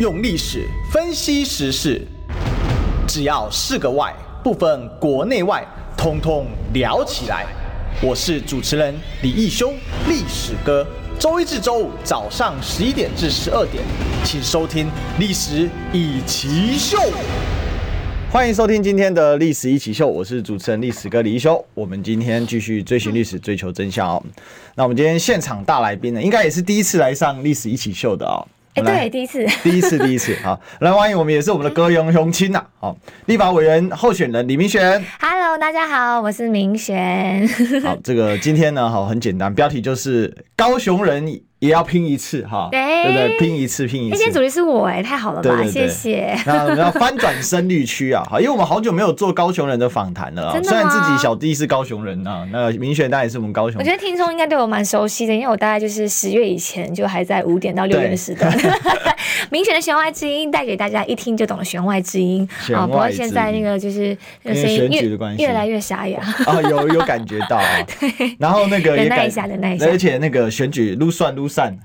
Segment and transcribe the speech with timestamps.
[0.00, 2.04] 用历史分析时事，
[3.06, 5.64] 只要是个“外”，不分国内外，
[5.96, 7.46] 通通聊起来。
[8.02, 9.72] 我是主持人李义修，
[10.08, 10.84] 历史哥。
[11.16, 13.84] 周一至周五早上十一点至十二点，
[14.24, 14.86] 请收听
[15.20, 16.98] 《历史一起秀》。
[18.32, 21.64] 欢迎收听今天的《历史一起秀》，我是主持人历史哥李义修。
[21.72, 24.20] 我们今天继续追寻历史，追求真相哦。
[24.74, 28.44] 那我们今天现场大来宾呢，应该也是第一次来上《历史一起秀》的哦。
[28.74, 32.96] 哎，对，第一次， 第一次，第一次，好，来欢迎我们也是我们的高雄乡亲呐，好，
[33.26, 35.04] 立法委员候选人李明璇。
[35.20, 37.48] Hello，大家好，我是明璇。
[37.84, 41.24] 好，这个今天呢，好，很简单，标题就是高雄人。
[41.64, 43.38] 也要拼一次哈，对对不对？
[43.38, 44.16] 拼一次，拼一次。
[44.18, 45.64] 今天主题是我哎，太好了吧？
[45.64, 46.36] 谢谢。
[46.44, 50.60] 那我们要翻转深绿区啊，好，因为我们好久没有做高雄人的访谈了啊。
[50.62, 53.80] 虽然自己小弟是高雄人啊，那明选当然也是我们高雄人。
[53.80, 58.54] 我觉得听众应该对我蛮熟悉的，因为我大概就是十月以前就还在五点到六点的时段。
[59.50, 67.64] 明选的弦外之音带给大家一听就懂的弦外之音啊，不过现在那个就是声音越越来越沙哑啊，有有感觉到啊。
[67.98, 68.36] 对。
[68.38, 69.86] 然后那个忍耐一下，忍耐一下。
[69.86, 71.78] 而且那个选举撸算撸散。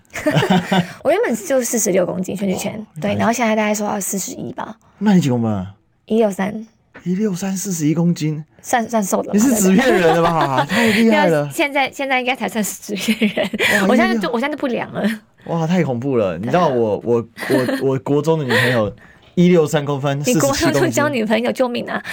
[1.03, 4.75] 我原本就四十六公斤选举权，对，然后现在大概说要四十一吧。
[4.97, 5.67] 那你几公分？
[6.07, 6.67] 一六三，
[7.03, 9.31] 一六三，四十一公斤，算算瘦的。
[9.31, 10.65] 你是纸片人了吧？
[10.67, 11.47] 太厉害了！
[11.53, 13.49] 现在现在应该才算是纸片人。
[13.87, 15.07] 我现在就我现在就不量了。
[15.45, 16.37] 哇，太恐怖了！
[16.39, 18.91] 你知道我我我我国中的女朋友
[19.35, 22.03] 一六三公分，你国中就交女朋友救命啊！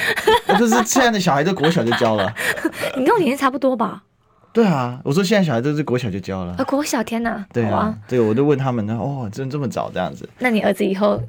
[0.58, 2.32] 就是现在的小孩都国小就交了。
[2.96, 4.04] 你跟我年纪差不多吧？
[4.56, 6.54] 对啊，我说现在小孩都是国小就教了。
[6.56, 7.44] 啊，国小天哪！
[7.52, 10.26] 对啊，对，我就问他们呢，哦，真这么早这样子？
[10.38, 11.20] 那你儿子以后？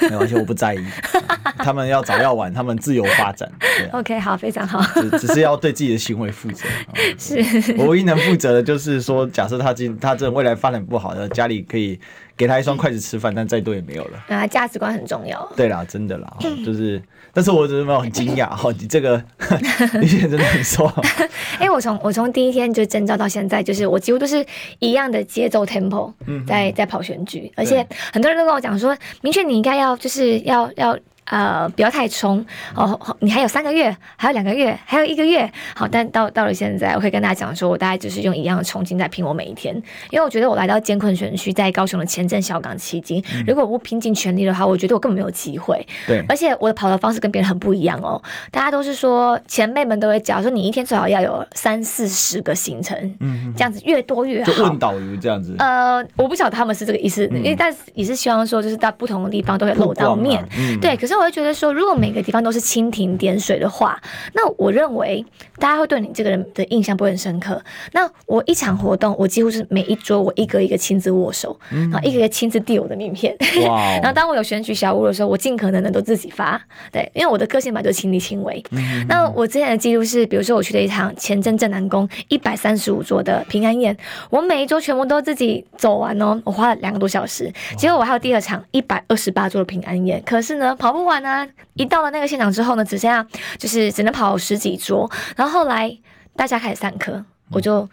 [0.00, 0.84] 没关系，我不在意。
[1.62, 3.48] 他们要早要晚，他们自由发展。
[3.92, 4.82] OK，好，非常好。
[5.00, 6.66] 只只是要对自己的行为负责。
[7.16, 7.36] 是
[7.78, 12.00] 我唯一能负责的，就是说，假设他今他这未来发展不好，的家里可以
[12.36, 14.24] 给他一双筷子吃饭，但再多也没有了。
[14.28, 15.48] 啊，价值观很重要。
[15.56, 17.02] 对啦，真的啦，就是。
[17.32, 19.22] 但是我只是没有很惊讶哈，你这个
[20.00, 20.90] 你现在真的很瘦。
[21.60, 24.42] 哎，我从我从第一天就征召到现在，就是我几乎都是
[24.78, 26.10] 一样的节奏 tempo，
[26.46, 30.98] 在在跑选举，而且很多人都跟我讲说，明确你应该要就是要要。
[31.26, 32.44] 呃，不要太冲
[32.74, 32.98] 哦。
[33.20, 35.50] 你还有三个月，还有两个月，还有一个月。
[35.74, 39.74] 好，但到到了现在，我可以跟大家讲说，我大概就是用一样的冲劲在拼我每一天。
[40.10, 45.84] 因为我觉得我来到艰困选区，在高雄的前镇小港旗津，如果我不拼尽全力的话，我觉得我根本没有机会。
[46.06, 48.22] 对，而且我的跑的方式跟别人很不一样哦。
[48.52, 54.52] 大家都是说前辈们都会讲说，你一天最好要有三四十个行程，嗯，这样子越多越好。
[54.52, 55.56] 就问导游这样子。
[55.58, 60.46] 呃，我不晓得他们是这个意思，因为但是也是希望说，就是到不同的地方都会露到面。
[60.80, 61.15] 对，可是。
[61.16, 64.00] 我会觉得说，如果每个地方都是蜻蜓点水的话，
[64.34, 65.24] 那我认为
[65.58, 67.60] 大家会对你这个人的印象不会很深刻。
[67.92, 73.34] 那我一场活动，我几乎是每一桌我一个一个亲自握手，然后一个一个亲自递我的名片。
[74.02, 76.60] 然后当我有选举小屋的时候，我尽可能的都自己发。
[76.92, 78.62] 对，因为我的个性嘛，就亲力亲为。
[79.08, 83.96] 那我之前的记录是，比如说我去了一场前镇镇南宫一百三十五桌的平安宴，
[84.28, 87.50] 我每一桌全部都自己走完哦，我花了两个多小时。
[87.78, 91.05] 结果我还有第二场一百二十八桌的平安宴，可是呢，跑步。
[91.06, 93.24] 不管呢，一到了那个现场之后呢，只剩下
[93.58, 95.96] 就是只能跑十几桌，然后后来
[96.34, 97.88] 大家开始散客，我就。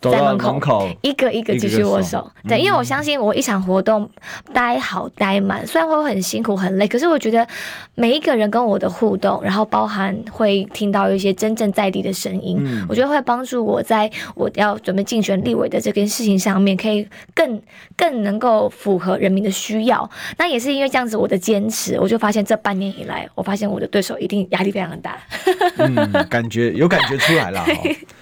[0.00, 4.08] 在门口一个一个继续握手，对，因为我相信我一场活动
[4.52, 7.46] 待好待满，虽然会很辛苦很累，可是我觉得
[7.94, 17.60] 每一个人跟我的互动，然后包含会听到一些真正在地的声音，我觉得会帮助我在我要准备竞选立委的这件事情上面，可以更
[17.94, 20.08] 更能够符合人民的需要。
[20.38, 25.18] 那也是因为这样子我的坚持，我就发现这半年以来，我发现我的对手一定压力非常的大。
[25.76, 27.62] 嗯，感觉有感觉出来了。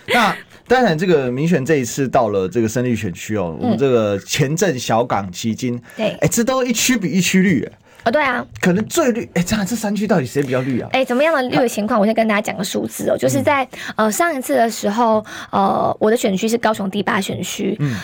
[0.08, 0.34] 那。
[0.68, 7.72] 当然，这个民选这一次到了这个深绿选区哦，我们这个前镇小港旗津，对，哎，这都一区比一区绿，哎，
[8.04, 10.88] 哦，对啊，可能最绿，哎，这样这三区到底谁比较绿啊？
[10.92, 11.98] 哎，怎么样的绿的情况？
[11.98, 17.96] 我先跟大家讲个数字哦，就是在呃上一次的时候，呃，我的选区是高雄第八选区，嗯，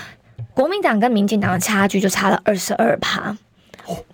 [0.55, 3.37] 国民党跟民进党的差距就差了二十二趴，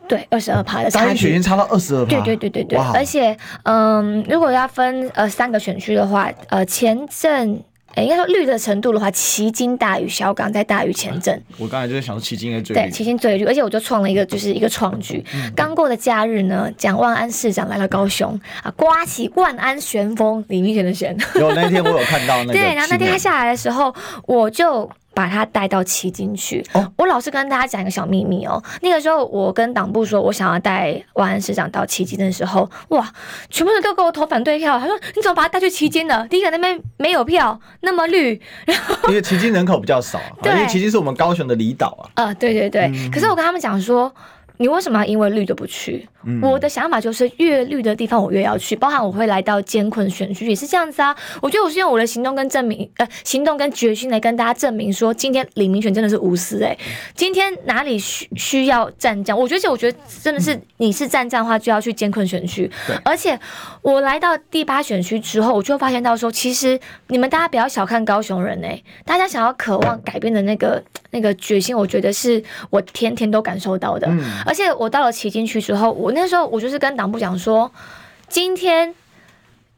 [0.08, 7.62] 对，二十二趴的差距，选区差到二十二趴，对对对对对，而且嗯，如果要分呃三个选区的话，呃前镇。
[7.94, 11.42] 哎，应该说绿的程度的话，旗津大于小港，再大于前镇。
[11.58, 12.82] 我刚才就是想说，旗津的最绿。
[12.82, 15.24] 对，旗津最绿，而且我就创了一个，就是一个创举。
[15.56, 21.16] 刚、嗯、过的假日呢，蒋万安市长来了高雄啊，刮起万安旋风，李明显的旋。
[21.34, 22.52] 有那天我有看到那个。
[22.58, 23.94] 对，然后那天他下来的时候，
[24.26, 24.88] 我就。
[25.12, 26.64] 把他带到旗津去。
[26.72, 28.62] 哦，我老是跟大家讲一个小秘密哦。
[28.80, 33.12] 那个时候，我跟党部说，我想要带万安市长到旗津的时候，哇，
[33.48, 34.78] 全部人都给我投反对票。
[34.78, 36.26] 他说：“你怎么把他带去旗津了？
[36.28, 42.02] 第一个那边没有票，那么绿。”然后因为旗津人口比较少， 对，因为旗津是我们高雄的离岛啊。
[42.14, 42.82] 啊、呃，对对对。
[42.94, 44.12] 嗯、可是我跟他们讲说。
[44.60, 46.06] 你为什么要因为绿的不去？
[46.26, 51.16] 嗯、我的想法就是越绿的地方我越要去，包含我会来到艰困选区也是这样子啊。
[51.40, 56.76] 我觉得我是用我的行动跟证明，呃，行动跟决心来跟大家证明说，今天李明选真的是无私哎。
[57.14, 59.38] 今天哪里需需要战将？
[59.38, 62.70] 我觉得，我觉得真的是你是战将的话，就要去艰困选区。
[63.02, 63.40] 而且
[63.82, 66.78] 我来到第八选区之后，我就发现到说，其实
[67.08, 74.06] 你们大家不要小看高雄人哎，大家想要渴望改变的那个那个决心，我觉得是我天天都感受到的。
[74.08, 74.22] 嗯。
[74.44, 77.70] 而且我到了旗津区之后，我那时候我就是跟党部讲说，
[78.28, 78.94] 今天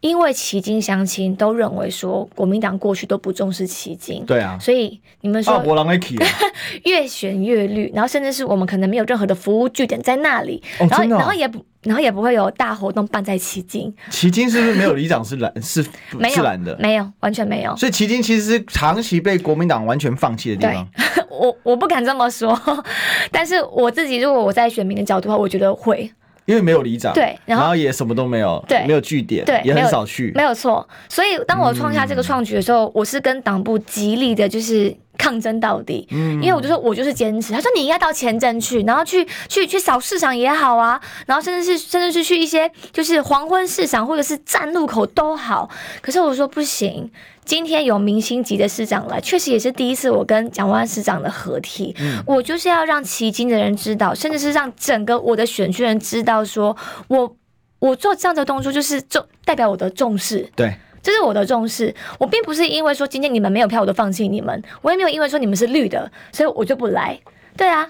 [0.01, 5.63] 因为旗津乡亲都认为说国民党过去都不重视旗津，对啊，所以你们说
[6.85, 13.93] 越选越绿，然后甚至是我们可能没有任何的服务据点在那里，然后然后也不然后也不会有大活动办在旗津。
[14.11, 16.77] 旗津是不是没有里长是蓝是没有蓝的？
[16.79, 17.77] 没有，完全没有。
[17.77, 20.89] 所以旗津其实是长期被国民党完全放弃的地方。
[21.31, 22.59] 我我不敢这么说，
[23.33, 26.09] 但是我自己如果我在选民的角度的话，我觉得会，
[26.45, 30.87] 因为没有里长，对，然后，然后也什么都没有，对，没有据点，对，也很少去，没有错。
[31.09, 37.53] 所以当我创下这个创举的时候，嗯、我是跟党部极力的，就是抗争到底，嗯，因为我就说我就是坚持。
[37.53, 45.71] 他说你应该到前镇去，然后去去去扫市场也好啊，然后甚至是甚至是去一些就是黄昏市场或者是站路口都好。
[46.01, 47.09] 可是我说不行。
[47.45, 51.93] 今天有明星级的市长来，确实也是第一次我跟蒋万市长的合体。
[51.99, 56.77] 嗯，我就是要让旗津的人知道，甚至是让整个我的选区人知道，说
[57.09, 57.37] 我
[57.81, 60.49] 我做这样的动作就是重代表我的重视。
[60.55, 61.95] 对，这是我的重视。
[62.19, 67.19] 我并不是因为说今天你们没有票我就放弃你们，我也没有因为说你们是绿的，所以我就不来。
[67.57, 67.89] 对啊。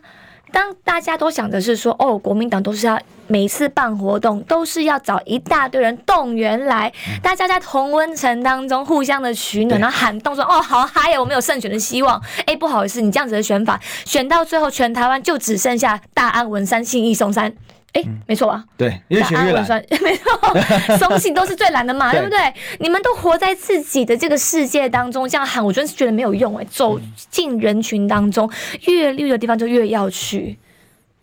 [0.50, 6.92] 当大家都想的是说，哦，国民党都是要每次办活动都是要找一大堆人动员来，
[7.22, 12.20] 大家在同温层当中互相的取暖，然后喊动说，哦，好嗨呀，我们有胜选的希望。
[12.44, 17.50] 哎，不好意思，你这样子的选法，选到最后全台湾就只剩下大安、文山、信义、松山。
[17.92, 18.64] 哎，没错吧？
[18.76, 19.66] 对，因为选越蓝，
[20.02, 22.54] 没错，松信都是最蓝的嘛，对，对不对？
[22.78, 26.64] 你们都活在自己的这个世界当中，这样喊，我真是觉得没有用哎。
[26.70, 26.98] 走
[27.30, 28.50] 进人群当中，
[28.86, 30.58] 越绿的地方就越要去，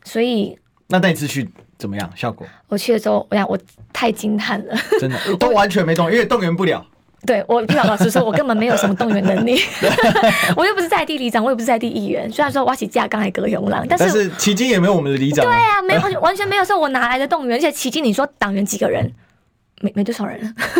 [0.04, 0.58] 所以
[0.88, 2.08] 那那次去怎么样？
[2.16, 2.46] 效果？
[2.68, 3.58] 我去的时候，我想我
[3.92, 6.86] 太惊叹了，真的都完全没动，因为动员不了。
[7.26, 9.60] 对我，老老实说，我根本没有什么动员能力，
[10.56, 12.32] 我又不是在地里长，我也不是在地议员。
[12.32, 15.46] 虽然说挖起架刚才隔雄狼，但是迄今也没有我们的里长。
[15.46, 17.58] 对啊，没有完全没有，说我哪来的动员？
[17.58, 19.12] 而且迄今，你说党员几个人？
[19.82, 20.38] 没没多少人。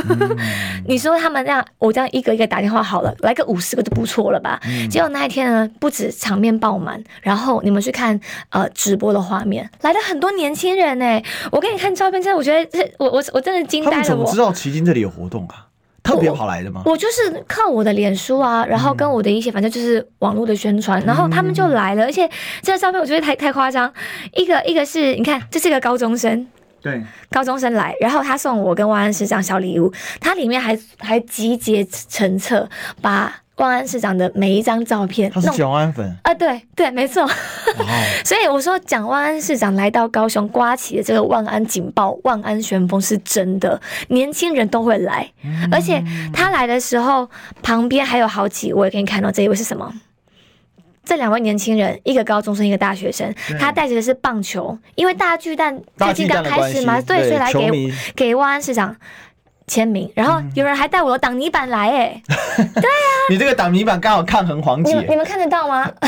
[0.10, 0.38] 嗯、
[0.86, 4.60] 你说他们这样，我这样一个一个打电话好了，来个五十个就不错了吧？
[4.66, 8.20] 嗯、结果那一天呢，不止场面爆满，然后你们去看
[8.50, 11.22] 呃直播的画面，来了很多年轻人呢。
[11.50, 13.98] 我给你看照片，真的，我觉得这我我我真的惊呆了。
[14.00, 15.68] 我怎么知道奇经这里有活动啊？
[16.04, 16.84] 特别跑来的吗？
[16.86, 22.04] 我就是靠我的脸书啊，然后跟我的一些反正就是网络的宣传，嗯、然后他们就来了。
[22.04, 22.28] 而且
[22.62, 23.92] 这张照片我觉得太太夸张，
[24.34, 26.48] 一个一个是你看，这是一个高中生，
[26.82, 32.70] 对，高中生来，然后他送我跟万安市长小礼物，他里面还还集结成册
[33.02, 33.42] 把。
[33.60, 37.30] 万安市长的每一张照片，他是蒋万安粉啊，对对，没错。
[38.24, 46.02] 所以我说，蒋万安市长来到高雄，刮起的这个万安警报、万安旋风是真的，年轻人都会来，嗯、而且
[46.34, 47.30] 他来的时候，
[47.62, 49.94] 旁边还有好几位，给你看到这一位是什么？
[51.04, 58.96] 这两位年轻人，一个高中生，一个大学生，他带着的是棒球，因为大巨蛋最近刚开始嘛，对，所以来给迷给万安市长。
[59.70, 62.22] 签名，然后有人还带我的挡泥板来，哎，
[62.58, 65.90] 对啊，你这个挡泥板刚好抗衡黄姐，你们看得到吗？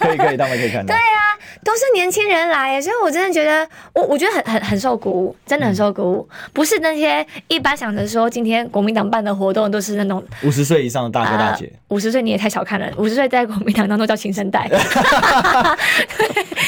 [0.00, 0.92] 可以可以，当然可以看到。
[0.92, 6.28] 对啊，都是年轻人来，所以我真的觉得，我我觉得很很很受鼓舞，真的很受鼓舞。
[6.52, 14.68] 不是那些一般想着说今天国民党办的活动都是那种五十岁以上的大哥大姐，五十岁你也太小看了，五十岁在国民党当中叫新生代。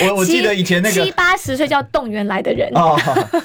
[0.06, 2.96] 我我记得以前那个七八十岁叫动员来的人哦，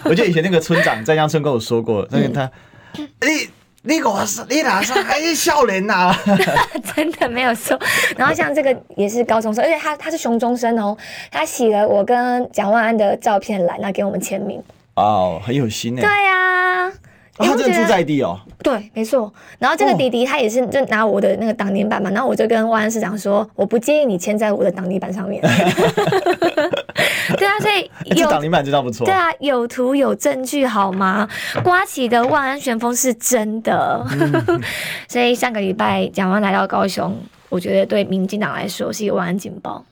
[0.04, 2.48] 我记得以前那个村长在江村跟我说过，那个他。
[2.96, 3.50] 你
[3.82, 6.16] 你我是你哪是还是少年呐？
[6.96, 7.80] 真的没有错。
[8.18, 10.98] 然后像这个也是高中生，而且他他是雄中生哦，
[11.32, 14.62] 他洗了我跟蒋万安的照片来，那给我们签名。
[14.96, 16.02] 哦，很有心呢。
[16.02, 16.94] 对呀、啊。
[17.40, 19.34] 哦、他真的住在地哦，对，没错。
[19.58, 25.42] 然后这个弟弟他也是就拿我的那个挡泥板嘛，然后我就跟万安市长说，我不介意你签在我的挡泥板上面。
[27.38, 29.06] 对啊，所以 有挡泥板知道不错。
[29.06, 31.28] 对啊，有图有证据好吗？
[31.64, 34.06] 刮起的万安旋风是真的。
[35.08, 37.16] 所以上个礼拜蒋万安来到高雄，
[37.50, 39.86] 我觉得对民进党来说是一个万安警报。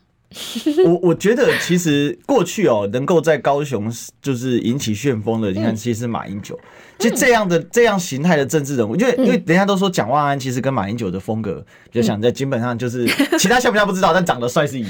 [0.85, 3.91] 我我觉得其实过去哦，能够在高雄
[4.21, 6.57] 就是引起旋风的，你看其实是马英九。
[6.97, 13.05] 就这样的这样形态的政治人物，因为因为人家都说蒋万安其实跟马英九的风格比较像，在基本上就是
[13.37, 14.81] 其他像不像不知道，但长得帅是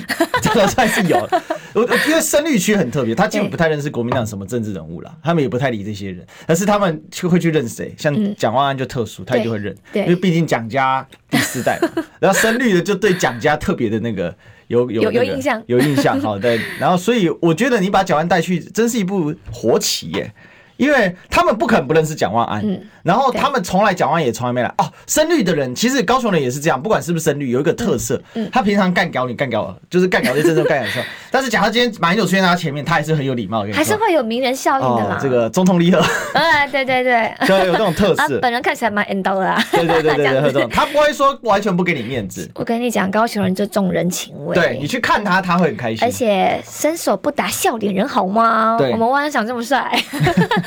[0.43, 1.27] 长得帅是有。
[1.73, 12.03] 我因为深绿区很特别，他基本不太认识国民党什么政治人物啦，他们也不太理这些人，但是他们就会去认谁，像蒋万安就特殊，他也就会认，因为毕竟蒋家第四代嘛。
[12.19, 14.35] 然后深绿的就对蒋家特别的那个
[14.67, 16.19] 有有、那个、有印象，有印象。
[16.19, 20.33] 好，的，然后所以我觉得你把蒋万安带去，真是一部活棋耶。
[20.81, 24.91] 因为他们不可能不认识蒋万安，嗯，然后他们从来蒋万安也从来没来哦。
[25.05, 31.05] 深绿的人其实高雄人也是这样，不管是不是深绿，有一个特色，嗯，他平常干搞你干搞，就是干搞就真正干搞的时候。
[31.29, 35.19] 但是假如今天马英九出现在他前面，他还是很有礼貌，还是会有名人效应的啦。
[35.21, 38.39] 这个总统礼盒， 哎，对对对，就有这种特色。
[38.41, 42.49] 本人看起来蛮恩刀的啦，对对对对对，这种他不会说完全不给你面子。
[42.55, 45.99] 我跟你讲，高雄人就重人情味，对你去看他，他会很开心。
[46.03, 48.77] 而且伸手不打笑脸人好吗？
[48.91, 49.91] 我们万安想这么帅，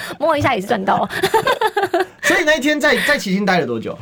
[0.21, 0.85] 摸一下也是赚。
[0.85, 1.09] 到，
[2.23, 3.99] 所以那一天在在奇经待了多久？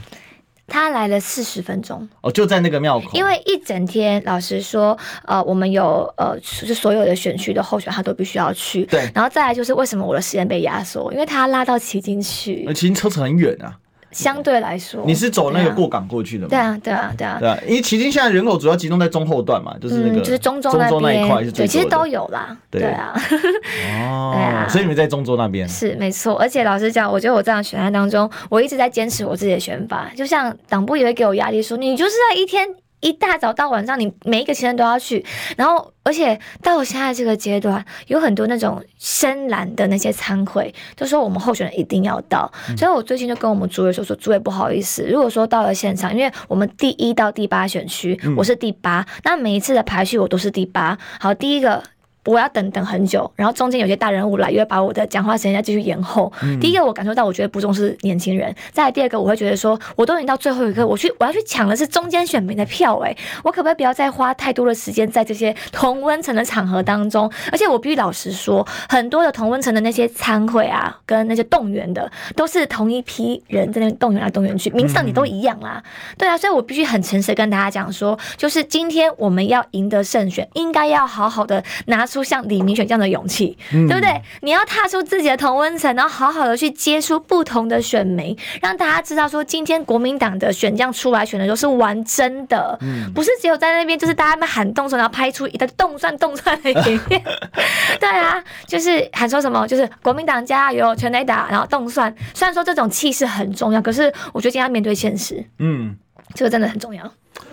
[0.66, 3.10] 他来了四十分钟哦，就在那个庙口。
[3.12, 8.84] 因为一整天，老实说，呃，我们有呃，就是所有的选区的候选，他都必须要去。
[8.86, 11.12] 对，然后再来就是为什么我的时间被压缩？
[11.12, 13.76] 因为他拉到旗津去，旗津车程很远啊。
[14.12, 16.48] 相对来说，你是走那个过港过去的吗？
[16.50, 22.82] 对啊，对啊，对啊，对啊，因为其实现在人口主要集中在中后段嘛，就是那个就是中州那一块，对，其实都有啦，对。
[22.84, 25.68] 啊，哦， 对啊，所以你们在中州那边。
[25.68, 32.68] 是没错，而且老实讲，我觉得我这样选案当中，我一直在坚持我自己的选法，就像党部也会给我压力说，你就是在一天。
[33.02, 35.22] 一大早到晚上，你每一个行程都要去，
[35.56, 51.82] 然后而且到我现在这个阶段，有很多那种深蓝的那些参会，都说我们候选人一定要到，嗯、所以我最近就跟我们组委说说，组委不好意思，如果说到了现场，因为我们第一到第八选区，我是第八，嗯、那每一次的排序我都是第八，好，第一个。
[52.24, 56.32] 我要等等很久，然后中间有些大人物来，又会把我的讲话时间再继续延后。
[56.42, 67.28] 嗯、第一个我感受到，我觉得不重视年轻人；再来第二个，我会觉得说，我都已经到最后一刻，我去我要去抢的是中间选民的票，诶，我可不可以不要再花太多的时间在这些同温层的场合当中？
[67.50, 75.82] 而且我必须老实说，很多的同温层的那些参会啊，跟那些动员的，都是同一批人在那边动员来动员去，名字上也都一样啦。
[75.84, 82.06] 嗯、对啊，所以我必须很诚实跟大家讲说，就是今天我们要赢得胜选，应该要好好的拿。
[82.12, 84.20] 出像李明选这样的勇气，嗯、对不对？
[84.42, 97.22] 你要踏出自己的同温层，然后好好的去接触不同的选民，让大家知道说，今天国民党的选将出来选的时候是玩真的，嗯、不是只有在那边就是大家们喊动手，然后拍出一个动算动算的影片。
[97.98, 102.14] 对啊，就是喊说什么，就是国民党加油，全垒打，然后动算。
[102.34, 105.96] 虽然说这种气势很重要，可是我觉得今天要面对现实，嗯，
[106.34, 107.12] 这个真的很重要。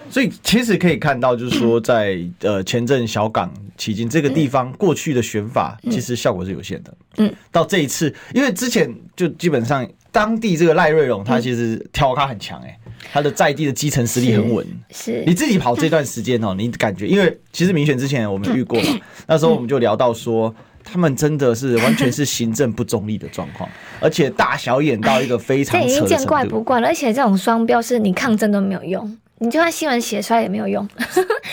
[0.09, 6.93] 所以其实可以看到，就是说在呃前镇小港旗津这个地方，过去的选法其实效果是有限的。
[7.17, 12.79] 嗯，到这一次，因为之前就基本上当地这个赖瑞隆他其实挑咖很强哎，
[13.13, 14.65] 他的在地的基层实力很稳。
[14.91, 20.53] 是，你自己跑这段时间哦，你感觉因为其实民选之前我们遇过嘛，那时候我们就聊到说，
[20.91, 23.69] 他们真的是完全是行政不中立的状况，
[23.99, 25.79] 而且大小眼到一个非常。
[25.79, 29.17] 这已经见怪不怪了，而且这种双标是你抗争都没有用。
[29.37, 30.87] 你就算新闻写出来也没有用，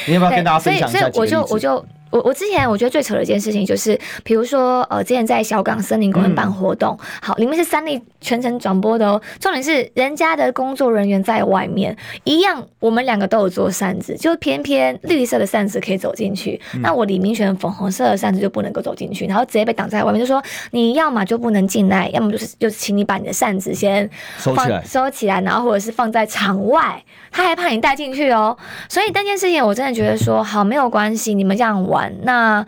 [0.06, 1.10] 你要不要跟大家分享一下？
[1.10, 1.86] 所以，所以我就我就。
[2.10, 9.20] 我我之前我觉得最扯的一件事情就是，比如说呃，之前在小港森林公园办活动，嗯、好，里面是三立全程转播的哦。
[9.40, 24.08] 重点是人家的工作人员在外面，一样，我们两个都有做扇子，就偏偏绿色的扇子可以走进去，嗯、那我李明选粉红色的扇子就不能够走进去，然后直接被挡在外面，就说你要么就不能进来，要么就是就是请你把你的扇子先
[24.38, 27.02] 收起来，收起来，然后或者是放在场外，
[27.36, 28.56] 他还怕你带进去哦。
[28.88, 32.10] 所以那件事情我真的觉得说，好，没有关系，你们这样玩。
[32.22, 32.64] 那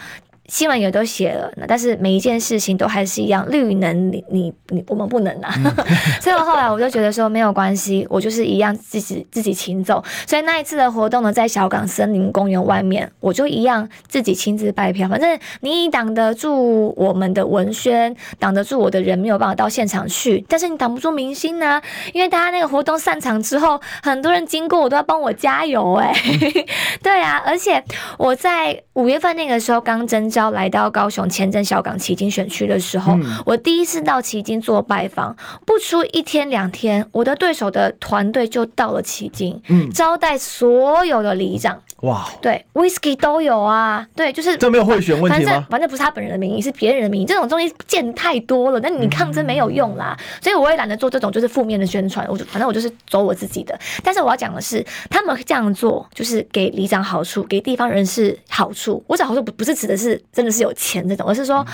[0.49, 5.85] 新闻也都写了，但是每一件事情都还是一样，绿能你你你我们不能啊，嗯、
[6.23, 10.03] 所以后来我就觉得说没有关系，我就是一样自己自己请走。
[10.27, 15.07] 所以那一次的活动呢，在小港森林公园外面，我就一样自己亲自拜票。
[15.07, 21.83] 反正你挡得住我们的文宣，挡得住我的人没有办法到现场去，但是你挡不住明星呢、啊，
[22.15, 26.67] 因为大家那个活动散场之后，很多人经过我都要帮我加油哎、欸，
[27.03, 27.85] 对啊，而且
[28.17, 30.27] 我在五月份那个时候刚征。
[30.39, 41.83] 要来到高雄前镇小港旗津选区的时候，嗯、我第一次到旗津做拜访，不出一天两天，我的对手的团队就到了旗津，嗯、招待所有的里长。
[42.03, 45.51] 哇，对，Whisky 都有啊，对，就是这没有贿选问题吗？
[45.51, 53.77] 反正反正不是他本人的名义，是别人的名义，这种东西见太多了，那你抗争没有用啦，嗯、所以我也懒得做这种就是负面的宣传，我就反正我就是走我自己的。
[54.05, 59.03] 但是我要讲的是，他们这样做就是给里长好处，给地方人士好处。
[59.09, 61.67] 我讲好处不不是指的是真的是有钱这种，而是说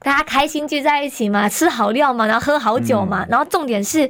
[0.00, 4.08] 大家开心聚在一起嘛，吃好料嘛，然后喝好酒嘛，嗯、然后重点是。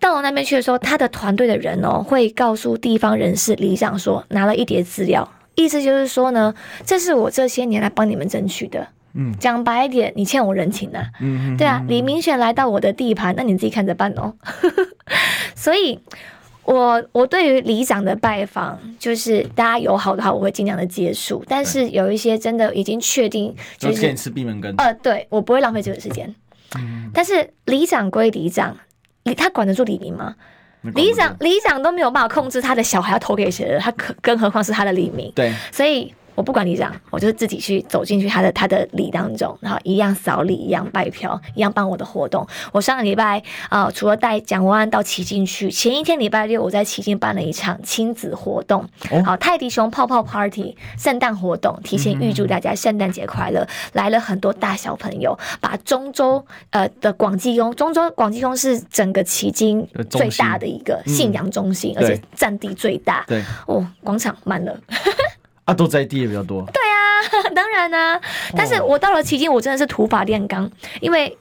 [0.00, 6.52] 到了那边去的时候，他的团队的人哦，会告诉地方人士里长说，拿了一叠资料，意思就是说呢，
[6.84, 8.88] 这是我这些年来帮你们争取的。
[9.14, 11.06] 嗯，讲白一点，你欠我人情啊。
[11.20, 14.34] 嗯，对啊，李明选来到我的地盘，那你自己看着办哦。
[15.54, 16.00] 所以。
[16.64, 21.44] 我我对于里长的拜访，就是大家友好的话，我会尽量的接触。
[21.48, 24.74] 但是有一些真的已经确定，就是给你吃闭门羹。
[24.78, 26.34] 呃，对，我不会浪费这个时间。
[26.76, 27.10] 嗯。
[27.14, 28.76] 但是里长归里长，
[29.36, 30.34] 他管得住李明吗？
[30.94, 35.30] 里长里长都没有办法控制他的小孩要投给谁，他可更何况是他的李明。
[35.34, 35.52] 对。
[35.70, 36.12] 所以。
[36.34, 42.46] 我不管里长，我就是自己去走进去他的他的礼当中，然后一样扫礼，一样拜票，一样办我的活动。
[42.72, 53.66] 我上个礼拜啊、呃，除了带蒋万安到旗津去，前一天礼拜六我在旗津办了一场亲子活动，哦、好泰迪熊泡泡 party 圣诞活动，提前预祝大家圣诞节快乐。
[53.92, 63.24] 来了很多大小朋友，把中州呃的广济宫，中州广济宫是整个旗津最大的一个信仰中心，嗯、而且占地最大。
[63.26, 64.74] 对哦，广场满了。
[65.72, 66.62] 啊，都在地也比较多。
[66.72, 68.20] 对啊， 当然啊。
[68.56, 71.36] 但是我到了旗津，我真的是土法炼钢，因为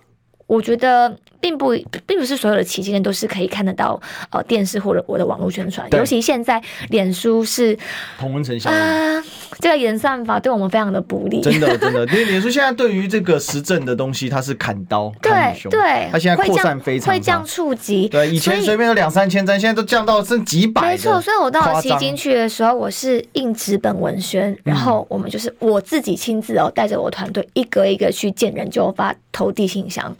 [0.47, 1.15] 我觉得。
[1.41, 1.71] 并不，
[2.05, 7.75] 并不是所有的旗津都是可以看得到呃电视或者我的网络宣传，尤其现在脸书是
[8.19, 9.23] 同温层效应啊，
[9.59, 11.41] 这个演算法对我们非常的不利。
[11.41, 15.31] 真的，真的，因为脸书现在对于这个时政的东西，它是砍刀， 对
[15.69, 20.81] 对，它现在扩散非常会降触及，对，以前随便有两三千赞，现在都降到剩几百。
[20.81, 30.15] 没错，所以我到了旗津去的时候，我是印纸本文宣，然后我们就是我自己亲自哦，带着我团队一个一个去见人就发投递信箱。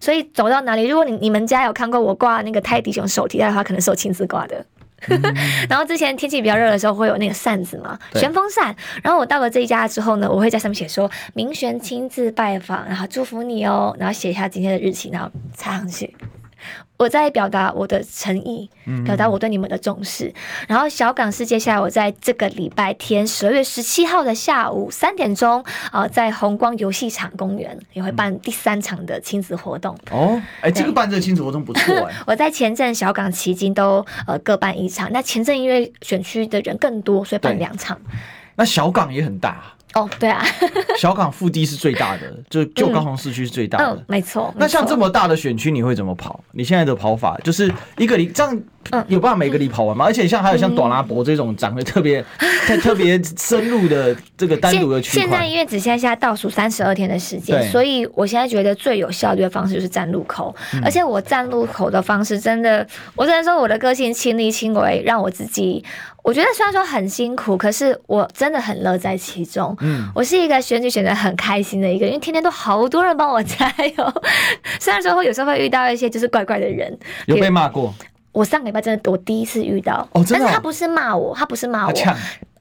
[0.00, 4.64] 所以走到哪里，如果你你们家有看过我挂那个泰迪熊手提袋的话，可能是我亲自挂的。
[5.68, 8.74] 然后之前天气比较热的时候，会有那个扇子嘛，旋风扇。
[9.02, 16.14] 然后我到了这一家之后呢，我会在上面写说“明玄亲自拜访”，然后祝福你哦，然后写一下今天的日期，然后插上去。
[16.96, 18.70] 我在表达我的诚意，
[19.04, 20.26] 表达我对你们的重视。
[20.26, 20.34] 嗯、
[20.68, 29.98] 然后小港是接下来我在这个礼拜天十二月十七号的下午三点钟，啊、呃，在红光游戏场公园也会办第三场的亲子活动。
[30.10, 32.14] 哦，哎，这个办这个亲子活动不错哎。
[32.26, 38.00] 我在前镇、小港、旗津都呃各办一场，那前镇因为选区的人更多，所以办两场。
[38.54, 39.64] 那小港也很大。
[39.94, 40.44] 哦，对啊，
[40.98, 44.52] 小港腹地是最大的，就就高雄市区是最大的，嗯嗯、没错。
[44.56, 46.40] 那像这么大的选区，你会怎么跑？
[46.52, 48.62] 你现在的跑法就是一个里这样。
[48.90, 50.04] 嗯，有办法每个里跑完吗？
[50.04, 52.20] 而且像还有像短拉伯这种长得特别、
[52.66, 55.22] 特特别深入的这个单独的区块。
[55.22, 60.52] 现在因为只剩下倒数三十二天的时间，所以我现在觉得最有效率的方式就是站路口。
[60.82, 65.84] 而且我站路口的方式真的，我只能说我的个性亲力亲为，让我自己
[66.22, 69.76] 我觉得虽然说很辛苦，可是我真的很乐在其中。
[69.80, 74.22] 嗯，我是一个选举选得很开心的一个，因为天天都好多人帮我加油。
[74.78, 77.92] 虽然说会有时候会遇到一些就是怪怪的人，有被骂过。
[78.30, 80.46] 我上个礼拜真的我第一次遇到，哦，真的哦？
[80.46, 81.92] 但是他不是骂我，他不是骂我，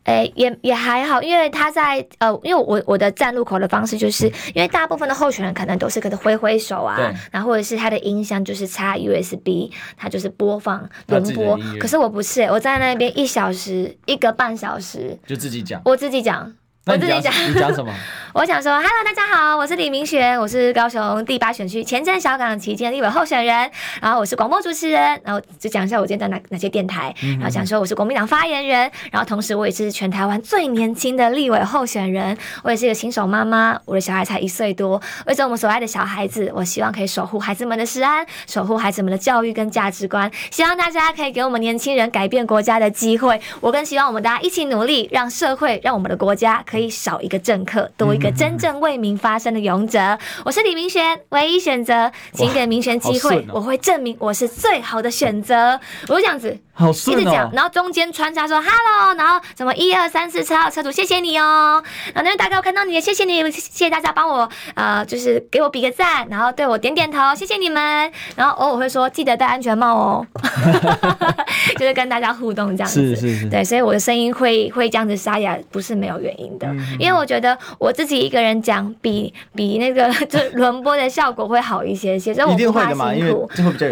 [0.05, 16.51] 呛哎，也也还好，因为他在呃，因为我我的站路口的方式，就是因为大部分的候选人可能都是可能挥挥手啊，对然后或者是他的音箱就是插 USB，他就是播放轮播，可是我不是，我在那边一小时一个半小时就自己讲，我自己讲。
[16.87, 17.93] 我自己讲，你讲什么？
[18.33, 23.69] 我想说，Hello，大家好，我是李明璇，我是高雄第八选区前镇小港旗舰立委候选人，
[24.01, 46.63] 然后我是广播主持人，然后就讲一下我今天在哪哪些电台，然后讲说我是国民党发言人，然后同时我也是全台湾最年轻的立委候选人，我也是一个新手妈妈，我的小孩才一岁多，为着我们所爱的小孩子，我希望可以守护孩子们的食安，守护孩子们的教育跟价值观，希望大家可以给我们年轻人改变国家的机会，我更希望我们大家一起努力，让社会，让我们的国家。
[46.71, 49.99] 可以少一个政客，多一个真正为民发声的勇者。
[49.99, 55.77] 嗯、我是李明轩，唯一选择，请给明轩机会，哦、我会证明我是最好的选择。
[56.07, 56.57] 我就这样子。
[56.81, 61.81] 好一直讲，然后中间穿插说 “hello”，然后什么一二三四车号车主，谢谢你哦。
[62.13, 68.11] 然后那位大哥，我看到你，谢谢你，谢谢大家帮我呃，就是给我比个赞，然后对我点点头，谢谢你们。
[68.35, 70.27] 然后偶尔会说记得戴安全帽哦，
[71.77, 73.15] 就是跟大家互动这样子。
[73.15, 73.49] 是是是。
[73.49, 83.49] 对，所以我的声音会会这样子沙哑，不是没有原因的，嗯、因为我觉得我自己一个人讲比比那个 就轮播的效果会好一些些，所以我不怕辛苦。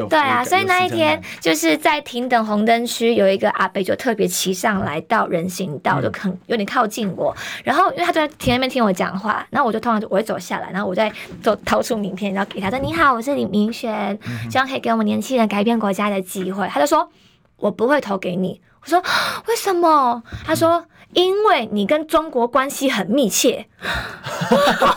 [0.10, 7.36] 对啊，所以那一天就是在停等红灯区有一个阿伯就特别骑上来到人行道，就很有点靠近我。
[7.63, 11.12] 然后因为他就在停那边听我讲话，然后我就通常我会走下来，然后我再
[11.42, 14.18] 走掏出名片，然后给他说：“你好，我是李明轩，
[14.50, 17.10] 希望可以给我们年轻人改变国家的机会。”他就说
[17.58, 19.02] ：“我不会投给你，我说
[19.48, 20.22] 为什么？
[20.46, 23.67] 他说因为你跟中国关系很密切。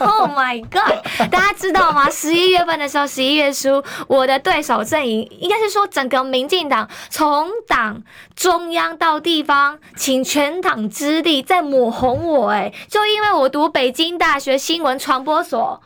[0.00, 1.30] Oh my god！
[1.30, 2.08] 大家知道吗？
[2.08, 8.02] 十一月份的时候，十一月初，我的对手阵营应该是说整个民进党从党
[8.34, 12.50] 中央到地方，请全党之力在抹红我。
[12.50, 15.82] 哎，就因为我读北京大学新闻传播所。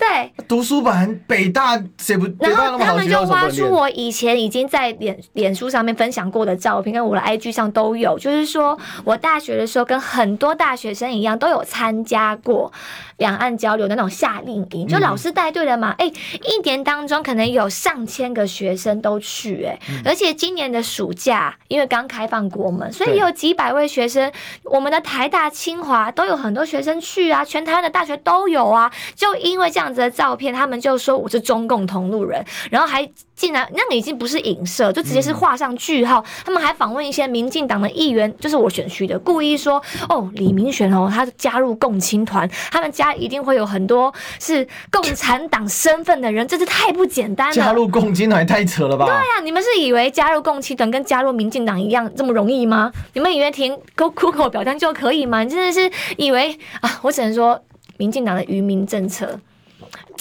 [0.00, 12.72] 对，读书版北大谁不，然后他们就挖出我以前已经在脸脸书上面分享过的照片，跟我的 IG 上都有，就是说我大学的时候跟很多大学生一样，都有参加过
[13.20, 15.94] 两岸交流的那种夏令营，就老师带队的嘛。
[15.98, 24.32] 哎、嗯，一年当中可能有上千个学生都去，哎，而且今年的暑假因为刚开放国门，所以有几百位学生，
[24.64, 30.00] 我们的台大、清华都有很多学生去啊，全台湾的大学都有啊，就因为这样子。
[30.00, 33.06] 的照片，他们就说我是中共同路人，然后还
[33.40, 36.22] 竟然那个已经不是影射，就直接是画上句号。
[36.44, 47.54] 他们还访问一些民进党的议员，就是我选区的，故意说哦，李明玄哦，他加入共青团，他们家一定会有很多是共产党身份的人，真是太不简单了。
[47.54, 49.06] 加入共青团太扯了吧？
[49.06, 52.92] 对呀、啊，你们是以为加入共青团跟加入民进党一样这么容易吗？
[53.14, 55.42] 你们以为填个苦口表单就可以吗？
[55.42, 57.00] 你真的是以为啊？
[57.00, 57.58] 我只能说，
[57.96, 59.40] 民进党的愚民政策。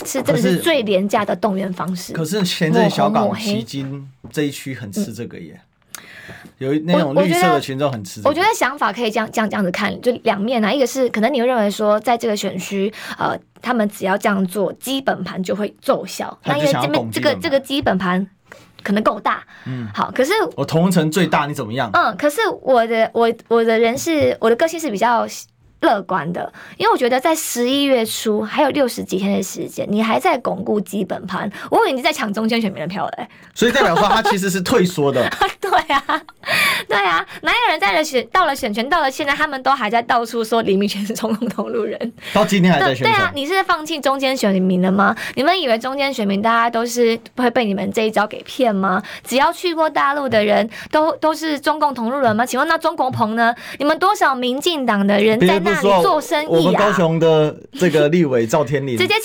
[0.06, 2.14] 是，这个是最廉价的动员方式。
[2.14, 5.60] 可是前阵小港旗津这一区很吃这个耶，
[6.58, 8.22] 有那种绿色的群众很吃。
[8.24, 10.72] 我觉得想法可以这样这样这样子看，就两面啊。
[10.72, 16.38] 一个是可能你会认为说，在这个选区，呃，他们只要这样做，基本盘就会奏效。
[16.46, 18.26] 那因为这边这个这个基本盘
[18.82, 20.12] 可能够大，嗯，好。
[20.12, 21.90] 可是我同城最大，你怎么样？
[21.94, 25.28] 嗯，可是我的我我的人是我的个性是比较。
[25.82, 33.30] 乐观的，因为我觉得在十一月初还有六十几天的时间，你还在巩固基本盘，我已经在抢中间选民的票了，欸。
[33.54, 35.30] 所以代表说他其实是退缩的。
[35.60, 36.22] 对啊，
[36.88, 43.08] 对啊，哪有人在了选到了选权到了现在，他们都还在到处说李明全是中共同路人，到今天还在选。
[43.08, 45.16] 对啊，你是放弃中间选民了吗？
[45.36, 49.02] 你们以为中间选民大家都是会被你们这一招给骗吗？
[49.24, 52.46] 只要去过大陆的人都都是中共同路人吗？
[52.46, 53.54] 请问那中国朋呢？
[53.78, 56.50] 你们多少民进党的人在那里做生意啊？
[56.50, 59.16] 我们高雄的这个立委赵天麟直接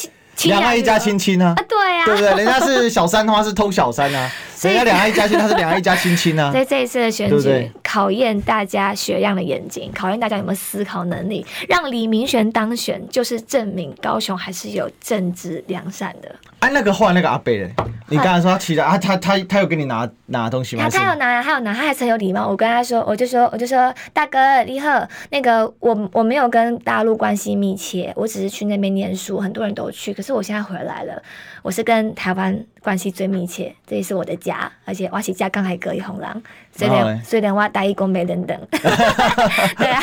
[0.49, 1.65] 两岸一家亲亲啊，啊？
[1.69, 2.45] 对啊，对不对？
[2.45, 4.31] 人家是小三，的话是偷小三啊。
[4.69, 6.51] 人家两岸一家亲，他是两岸一家亲亲啊。
[6.55, 16.35] 在这一次的选举，考验大家雪亮的眼睛，考验大家有没有思考能力，让李明玄当选，就是证明高雄还是有政治良善的。
[16.61, 17.71] 哎，那个后来那个阿伯嘞，
[18.09, 20.89] 你刚才说他骑着啊，他他他有给你拿拿东西吗？
[20.89, 22.49] 他他有拿，他有拿，他还是很有礼貌。
[22.49, 31.23] 我跟他说，我就说，我就说，大哥，你好，那个我我没有跟大陆关系密切，我只是去那边念书，很多人都去，可是我现在回来了，
[31.63, 34.71] 我是跟台湾关系最密切，这也是我的家。
[34.85, 36.43] 而且我是家刚还隔一红廊，
[36.77, 40.03] 虽然虽然我大一公没人等， 对啊。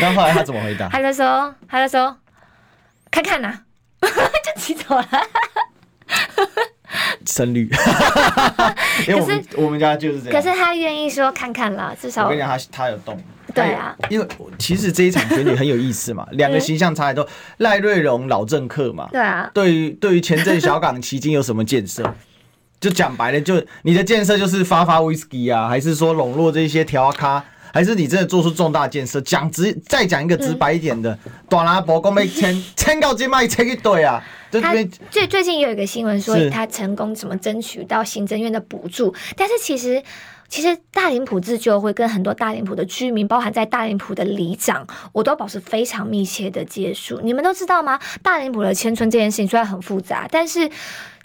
[0.00, 0.88] 然后后来他怎么回答？
[0.88, 2.16] 他就说，他就说，
[3.12, 3.62] 看看呐、啊，
[4.02, 5.08] 就骑走了。
[7.24, 7.68] 深绿。
[9.06, 10.42] 可是我们家就是这样。
[10.42, 13.16] 可是他愿意说看看啦，至少我跟你讲，他他有动。
[13.56, 14.26] 对啊，因为
[14.58, 17.26] 其实这一场选举很有意思嘛， 两个形象差很多。
[17.58, 19.50] 赖瑞荣老政客嘛，对啊。
[19.52, 22.14] 对于对于前阵小港旗津有什么建设？
[22.78, 27.42] 就讲白了，就你的建设就是发发威士忌啊，还是说笼络这些调咖，
[27.72, 29.18] 还是你真的做出重大建设？
[29.22, 34.22] 讲直再讲一个直白一点的，短拉伯公被签 签到金麦签一堆啊。
[34.50, 34.74] 就他
[35.10, 40.00] 最最近也有一个新闻说他成功怎么争取到行政院的补助，但是其实
[40.48, 47.20] 其实大林埔自救会跟很多大林埔的居民，包含在大林埔的里长，我都保持非常密切的接触。
[47.22, 47.98] 你们都知道吗？
[48.22, 50.70] 大林埔的迁村这件事情虽然很复杂，但是。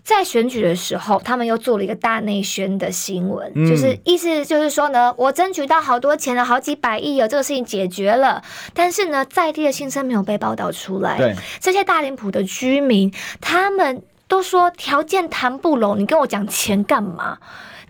[0.04, 8.42] 在选举的时候，他们又做了一个大内宣的新闻，嗯、就是意思就是说呢，我争取到好多钱了，好几百亿，哦这个事情解决了。
[8.74, 11.20] 但是呢，在地的新生没有被报道出来。
[11.20, 17.38] 对，这些大林埔的居民，他们都说条件谈不拢，你跟我讲钱干嘛？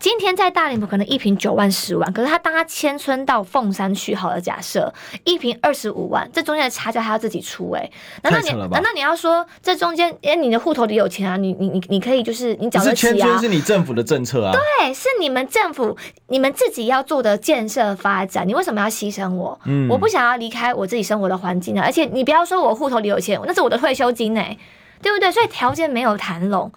[0.02, 4.92] 今天在大林埔可能一瓶九万十万，可是他当他迁村到凤山去，好了，假设
[5.26, 7.92] 一瓶二十五万，这中间的差价还要自己出哎、欸？
[8.24, 11.38] 难道你难道你要说这中间，哎，你的户头里有钱啊？
[11.38, 13.12] 你你你你可以就是你缴得起啊？
[13.12, 14.52] 迁村是你政府的政策啊？
[14.80, 15.96] 对，是你们政府
[16.30, 19.60] 你们自己要做的建设发展，你为什么要牺牲我？
[19.66, 21.86] 嗯，我不想要离开我自己生活的环境啊！
[21.86, 24.60] 而且你不要说我户头里有钱，那是我的退休金哎、欸，
[25.00, 25.32] 对不对？
[25.32, 26.72] 所以条件没有谈拢，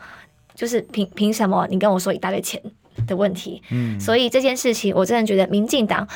[0.54, 2.60] 就是凭凭什么你跟我说一大堆钱？
[3.06, 3.62] 的问题。
[3.70, 6.06] 嗯，所以这件事情，我真的觉得民进党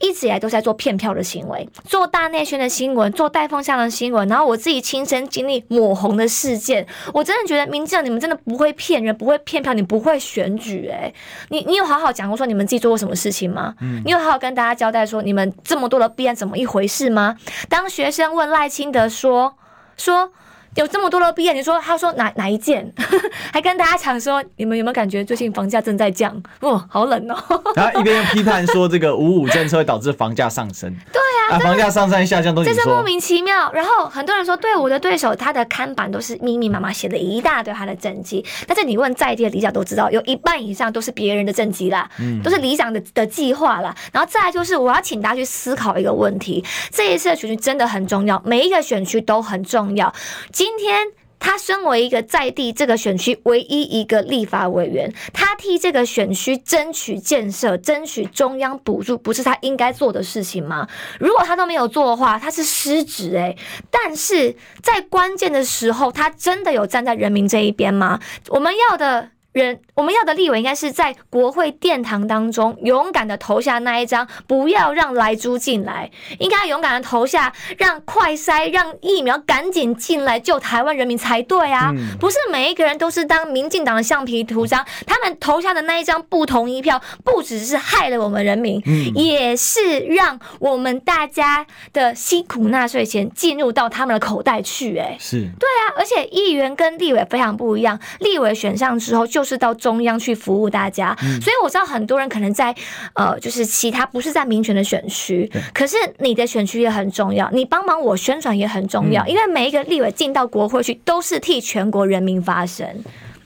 [0.00, 4.26] 一直以来都在做骗票的行为，做大内宣的新闻，做带风向的新闻。
[4.28, 10.92] 然后我自己亲身经历抹红的事件，我真的觉得民进党你们真的不会骗人，不会骗票，你不会选举、欸。
[10.92, 11.14] 哎，
[11.50, 13.74] 你你有好好讲过说你们自己做过什么事情吗？
[13.80, 17.36] 嗯，你有好好跟大家交代说你们这么多的弊案怎么一回事吗？
[17.68, 19.56] 当学生问赖清德说
[19.96, 20.32] 说。
[20.76, 22.90] 有这么多的毕业，你说他说哪哪一件，
[23.52, 26.40] 还跟大家讲说，你们有没有感觉最近房价正在降？
[26.60, 27.36] 哇，好冷哦！
[27.74, 30.94] 然后一边又批判说这个五五政策会导致房价上升。
[31.10, 33.72] 对啊，啊房价上升下降都是这是莫名其妙。
[33.72, 43.94] 然后很多人说，对我的对手，他的看板都是密密麻麻写了一大堆他的政绩，但是你问在地的里长都知道，有一半以上都是别人的政绩啦，嗯，都是里长的的计划啦。
[44.12, 50.12] 然后再来就是，我要请大家去思考一个问题：这一次的选举真的很重要，每一个选区都很重要。
[50.52, 51.06] 今今天。
[51.38, 60.88] 他身为一个在地这个选区唯一一个立法委员，他替这个选区争取建设、争取中央补助，不是他应该做的事情吗？
[61.20, 63.56] 如果他都没有做的话，他是失职诶。
[63.90, 68.18] 但是在关键的时候，他真的有站在人民这一边吗？
[68.48, 69.30] 我们要的。
[69.60, 81.90] 人，我们要的立委应该是在国会殿堂当中勇敢的投下那一张，不要让莱猪进来，应该勇敢的投下，让快筛、让疫苗赶紧进来救台湾人民才对啊！
[81.96, 94.98] 嗯、不是每一个人都是当民进党的橡皮图章，他们投下的那一张不同意票，不只是害了我们人民，嗯、也是让我们大家的辛苦纳税钱进入到他们的口袋去。
[94.98, 102.74] 哎，是对啊，而且议员跟立委非常不一样，立委选上之后就是到中央去服务大家，嗯、所以我知道很多人可能在
[103.14, 112.84] 呃，就是其他不是在民权的选区，可是你的选区也很重要，你帮忙我宣传也很重要，嗯、因为每一个立委进到国会去都是替全国人民发声。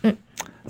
[0.02, 0.16] 嗯，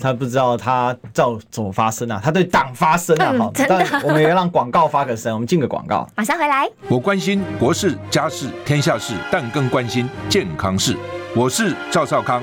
[0.01, 2.21] 他不知道他照怎么发声啊？
[2.23, 3.33] 他对党发声啊！
[3.39, 6.69] 好、嗯，真的，我们也要让广告发个声，我们进个广告，马上回来。
[6.89, 10.97] 我关心国事、家事、天下事，但更关心健康事。
[11.37, 12.43] 我是赵少康。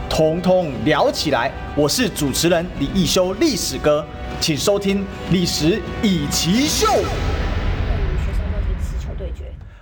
[0.11, 1.49] 通通聊起来！
[1.73, 4.05] 我是主持人李一修，历史哥，
[4.41, 4.99] 请收听
[5.31, 6.85] 《历史易起 SHOW》。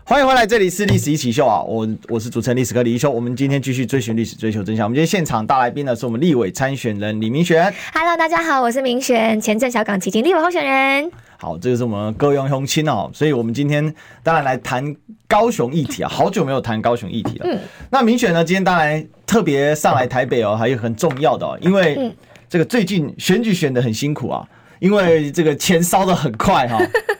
[0.03, 1.63] 欢迎回来，这里是《历史一起 SHOW》啊！
[1.63, 3.09] 我我是主持人历史哥李一修。
[3.09, 4.85] 我们今天继续追寻历史，追求真相。
[4.85, 7.73] 我们今天现场大来宾呢，是我们立委参选人李明璇。
[7.91, 11.11] Hello，大家好，我是明璇，前镇小港旗津立委候选人。
[11.37, 14.95] 好，这个是我们高雄乡亲哦，所以我们今天当然来谈
[15.29, 17.45] 高雄议题啊，好久没有谈高雄议题了。
[17.47, 17.57] 嗯，
[17.91, 22.11] 那明选呢，今天当然特别上来台北哦，还有很重要的哦，因为
[22.49, 24.45] 这个最近选举选的很辛苦啊，
[24.79, 26.77] 因为这个钱烧的很快哈。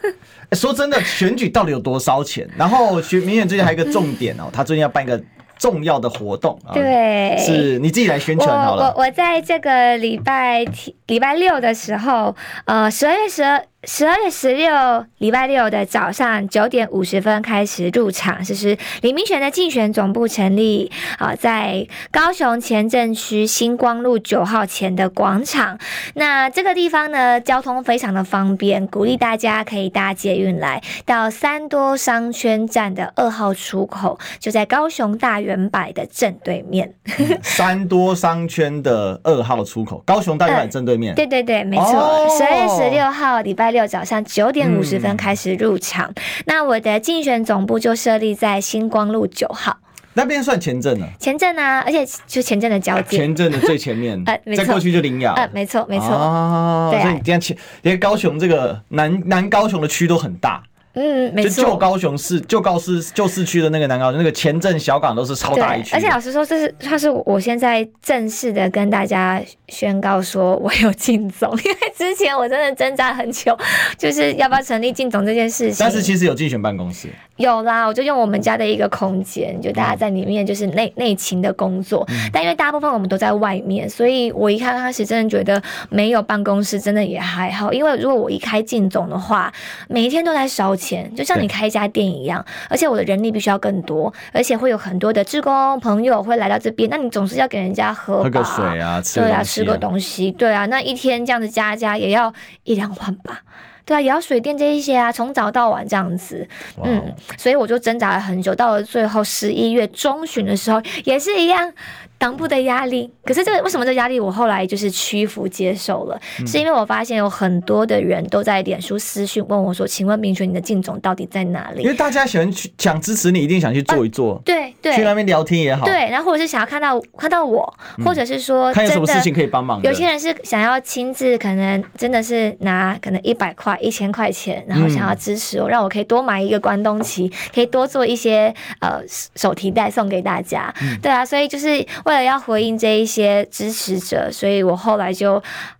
[0.53, 2.49] 说真的，选举到底有多烧钱？
[2.57, 5.21] 然后选明选最近还有一个重点哦，他最近要办一个。
[5.59, 8.93] 重要的活动，对，是你自己来宣传好了。
[8.95, 10.65] 我我我在这个礼拜、
[11.07, 13.61] 礼拜六的时候，呃，十二月十二。
[13.85, 25.79] 十二月十六，礼拜六的早上九点五十分开始入场，就是李明选的竞选总部成立啊，在高雄前镇区星光路九号前的广场。
[26.15, 36.93] 那这个地方呢，交通非常的方便，鼓励大家可以搭捷运来到三多商圈站的二号出口，就在高雄大圆百的正对面。
[37.41, 41.15] 三多商圈的二号出口，高雄大圆百正对面。
[41.15, 42.27] 对对对，没错。
[42.37, 43.68] 十二月十六号礼拜。
[43.71, 49.77] 六早上九点五十分开始入场，嗯、那我的竞选总部就设立在星光路九号，
[50.13, 51.07] 那边算前镇了。
[51.19, 56.99] 前镇啊，而且就前镇的交界，前镇的最前面， 呃，再过去就林雅，呃，没错，没错，啊，对。
[56.99, 60.63] 啊，所以你这样前，因为高雄这个南南高雄的区都很大。
[60.93, 65.93] 嗯，没错，就旧高雄市、旧高市、旧市区的那个南高雄，那个前镇小港都是超大一区。
[65.93, 73.57] 而且老实说，这是算是我现在正式的跟大家宣告说，我有进总， 因为之前我真的挣扎很久，
[73.97, 75.75] 就是要不要成立进总这件事情。
[75.79, 77.07] 但是其实有竞选办公室，
[77.39, 82.05] 有啦，我就用我们家的一个空间，就大家在里面就是内内勤的工作。
[82.09, 87.71] 嗯、但因为大部分我们都在外面，所以我一开开始真的觉得没有办公室真的也还好。
[87.71, 89.51] 因为如果我一开进总的话，
[89.87, 92.45] 每一天都在烧钱，就像你开一家店一样。
[92.69, 96.89] 而且我的人力必须要更多，而且会有很多的志工朋友会来到这边。
[96.89, 100.65] 那你总是要给人家喝喝个水啊，吃对啊，吃个东西，对啊。
[100.65, 102.33] 那一天这样子加加也要
[102.65, 103.43] 一两万吧。
[103.89, 106.47] 对啊，也要水电这一些啊，从早到晚这样子，
[106.83, 111.73] 嗯，所以我就挣扎了很久，到了最后十一月中旬的时候，也是一样。
[112.19, 129.81] 挡不得压力，可是这个为什么这压力我后来就是屈服接受了，嗯、是因为我发现有很多的人都在脸书私讯问我说：“请问明权，你的进总到底在哪里？”因为大家喜欢去想支持你，一定想去做一做，啊、对对，去那边聊天也好，对，然后或者是想要看到看到我，或者是说看有什么事情可以帮忙。
[129.81, 139.01] 有些人是想要亲自，可能真的是拿可能一百块、一千块钱，然后想要支持我，嗯、让我可以多买一个关东旗，可以多做一些呃
[139.35, 140.73] 手提袋送给大家。
[140.81, 142.89] 嗯、对啊，所以就是为了要回应这。
[142.99, 145.35] 一些支持者，所以我后来就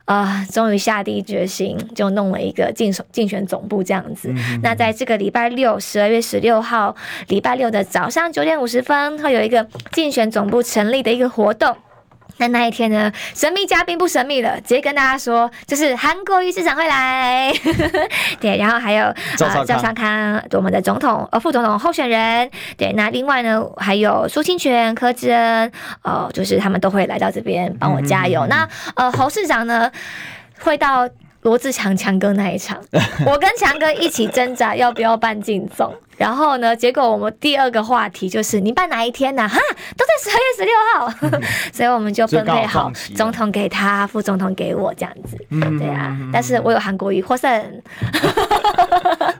[0.06, 4.30] 啊，呃、终于下定决心，就弄了一个竞选竞选总部这样子。
[4.32, 6.96] 嗯、那在这个礼拜六，十二月十六号，
[7.28, 11.76] 礼拜六的早上九点五十分，会有一个竞选总部成立的一个活动。
[12.40, 17.54] 那那一天呢，神秘嘉宾不神秘了，直接跟大家说，就是韩国瑜市长会来，
[18.40, 25.72] 对，然后还有赵少、呃、康，我们的总统呃副总统候选人，对，那另外呢还有苏清泉、柯志恩，
[26.02, 28.42] 呃，就是他们都会来到这边帮我加油。
[28.42, 28.50] 嗯嗯嗯。
[28.50, 29.92] 那呃侯市长呢
[30.62, 31.08] 会到
[31.42, 32.78] 罗志强强哥那一场，
[33.26, 35.94] 我跟强哥一起挣扎要不要办竞总。
[36.18, 39.48] 然后呢，结果我们第二个话题就是你办哪一天呢？
[39.48, 39.58] 哈，
[39.98, 45.38] 都在十二月十六号，嗯、 所以我们就分配好，总统给他，副总统给我这样子。
[45.50, 47.82] 嗯，对啊，但是我有韩国瑜获胜。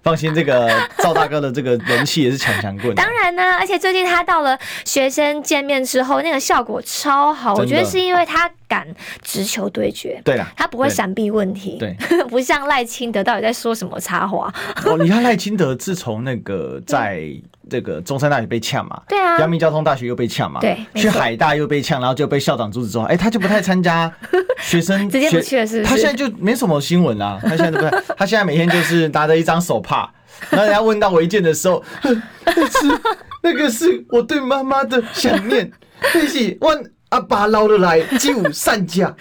[0.04, 2.94] 放心，这个 赵大哥的这个人气也是强强棍。
[2.96, 7.54] 当然呢，而且最近他到了学生见面之后，那个效果超好。
[7.56, 8.88] 我觉得是因为他敢
[9.22, 10.22] 直球对决。
[10.24, 11.78] 对啦，他不会闪避问题。
[11.80, 11.96] 对，
[12.30, 14.54] 不像赖清德到底在说什么插话。
[14.86, 16.80] 哦，你看赖清德自从那个。
[16.86, 17.22] 在
[17.70, 24.12] 这个中山大学被呛嘛，对啊，阳明交通大学又被呛嘛，对，去海大又被呛，然后就被校长阻止之后，哎，他就不太参加
[24.62, 25.90] 学生，直接不去了，是不是？
[25.90, 30.10] 他现在就没什么新闻啦，他现在都不太， 他现在每天就是拿着一张手帕，
[30.50, 31.84] 然后人家问到违建的时候，
[32.46, 33.00] 那是
[33.42, 35.72] 那个是我对妈妈的想念，
[36.14, 36.78] 那是我
[37.10, 39.14] 阿爸捞得来只有善家，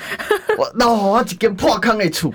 [0.59, 2.33] 我老好我一间破坑的厝，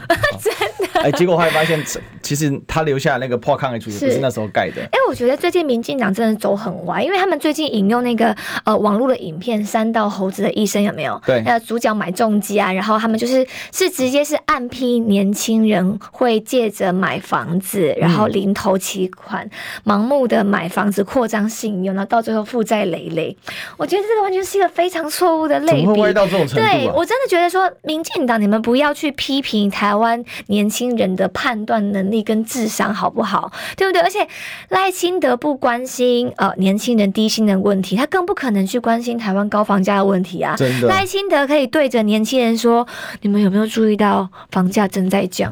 [0.93, 1.83] 哎，结果后来发现。
[2.21, 4.81] 其实他留下那个破抗的主意不是那时候盖的。
[4.83, 11.21] 哎、欸，我觉得最近民进党真的走很歪，因为他们最近引用那个呃网络的影片《三道猴子的一生》，有没有？
[11.25, 11.41] 对。
[11.41, 19.51] 那个主角买重机啊，然后他们就是是直接是暗批年轻人会借着买房子，然后零头期款，嗯、
[19.83, 23.35] 盲目的买房子扩张信用，然后到最后负债累累。
[23.75, 25.81] 我觉得这个完全是一个非常错误的类比。
[25.81, 26.71] 怎么会歪到这种程度啊？
[26.71, 32.13] 对，我真的觉得说，民进党你们不要去批评台湾年轻人的判断能力。
[32.13, 33.99] 力跟智商好不好，对不对？
[33.99, 34.19] 而且
[34.69, 40.55] 赖清德不关心呃年轻人低薪的问题，他更不可能去关心台湾高房价的问题啊。
[40.55, 42.87] 真的，赖清德可以对着年轻人说
[43.21, 45.51] ：“你们有没有注意到房价正在降？”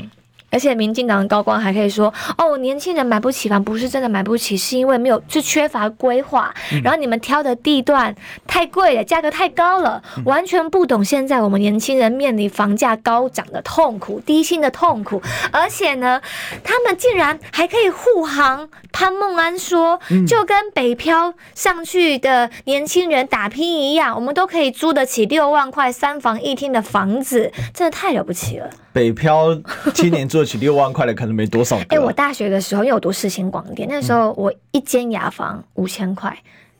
[0.52, 6.54] 而且民进党的高官还可以说：“哦，年轻人买不起房，不是真的买不起，是因为没有，是缺乏规划。
[6.72, 8.14] 嗯、然后你们挑的地段
[8.46, 15.22] 太贵了，价格太高了，嗯、完全不懂现在我们年轻人面临房价高涨的痛苦、低薪的痛苦。
[15.52, 16.22] 而且呢，
[16.64, 29.58] 他们竟然还可以护航潘孟安说，就跟北漂上去的年轻人打拼一样，我们都可以租得起六万块三房一厅的房子，真的太了不起了。”北漂
[29.94, 30.28] 青年
[30.60, 31.78] 六万块的可能没多少。
[31.78, 36.38] 哎、欸，我大学的时候，因为我读世新广电，那时候我一间雅房五千块。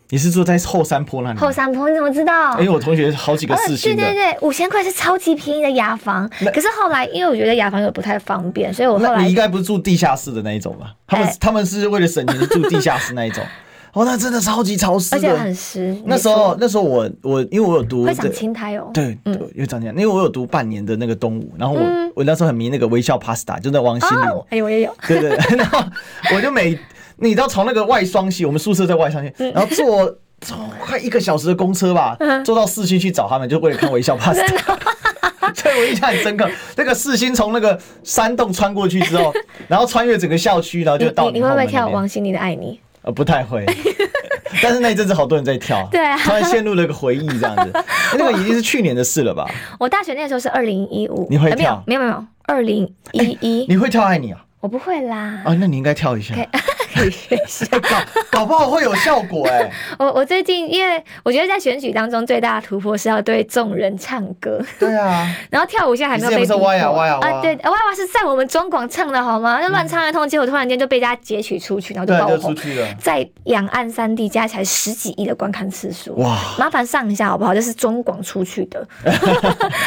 [0.10, 1.40] 你是住在后山坡那里？
[1.40, 2.52] 后山坡你怎么知道？
[2.60, 4.04] 因为、欸、我同学好几个四星的。
[4.04, 6.30] 对对对，五千块是超级便宜的雅房。
[6.54, 9.24] 可是后来，因为我觉得雅房又不太方便，所以我后来。
[9.24, 10.94] 你应该不是住地下室的那一种吧？
[11.08, 13.42] 他们、欸、他们是为了省钱，住地下室那一种。
[13.94, 15.96] 哦，那真的超级潮湿，而且很湿。
[16.06, 21.82] 那时候，那时候我我因为我有读会长青苔哦，对，嗯，有长青苔，因为我有读半年的那个东吴，然后我
[22.16, 25.84] 我那时候很迷那个微笑 Pasta，就那王心凌，哎，我也有，对对，然后
[26.34, 26.78] 我就每
[27.18, 30.06] 你知道从那个外双溪，我们宿舍在外双溪，然后坐
[30.40, 34.48] 坐快一个小时的公车吧，坐到四新去找他们，就为了看微笑 Pasta，
[35.62, 36.50] 对我印象很深刻。
[36.78, 39.34] 那个四新从那个山洞穿过去之后，
[39.68, 41.40] 然后穿越整个校区，然后就到你。
[41.40, 42.80] 你会不会跳王心凌的爱你？
[43.04, 43.66] 呃，不太会，
[44.62, 47.72] 但是那一阵子好多人在跳，对啊，突然陷入了一个回忆这样子，
[48.18, 49.50] 那个已经是去年的事了吧？
[49.80, 51.84] 我大学那时候是二零一五，你会跳？
[51.88, 54.46] 没有没有没有，二零一一，你会跳爱你啊？
[54.60, 55.42] 我不会啦。
[55.44, 56.36] 啊，那你应该跳一下。
[56.94, 57.66] 可以学一下。
[57.80, 57.98] 搞
[58.32, 59.72] 搞不好会有效果哎、欸。
[60.00, 64.60] 我我最近因为我觉得在选举当中最大的突破是要对众人唱歌。
[64.80, 65.28] 对啊。
[65.50, 66.58] 然后跳舞现在还没有被逼迫。
[66.58, 67.42] 歪呀歪呀歪啊！
[67.42, 69.62] 对，歪歪是在我们中广唱的好吗？
[69.62, 72.56] 就乱唱一通，结果突然间就被大家截取出去，然后就爆红。
[73.00, 76.16] 在两岸三地加起来十几亿的观看次数。
[76.16, 76.38] 哇！
[76.58, 77.54] 麻烦上一下好不好？
[77.54, 78.86] 这是中广出去的，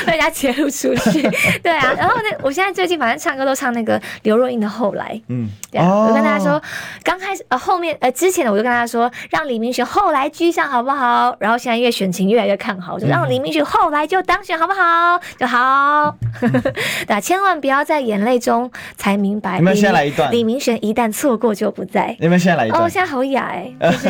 [0.07, 1.23] 被人家截录出去。
[1.63, 1.93] 对啊。
[1.97, 5.13] 然后呢，我现在最近反正唱歌都唱那个刘若英的《后来》。
[5.29, 5.49] 嗯。
[5.71, 5.89] 对啊。
[5.89, 6.61] 我跟大家说，
[7.03, 11.35] 刚开始呃后面呃之前的我就跟大家说，让李明玄后来居上好不好？
[11.41, 15.19] 然后现在越选情越来越看好，就让李明玄后来就当选好不好？
[15.39, 16.15] 就好。
[17.07, 19.57] 对，千万不要在眼泪中才明白。
[19.57, 20.31] 你们先来一段。
[20.31, 22.17] 李明玄一旦错过就不在。
[22.21, 22.83] 你们先来一段。
[22.83, 23.73] 哦，现在好哑哎。
[23.81, 24.09] 就是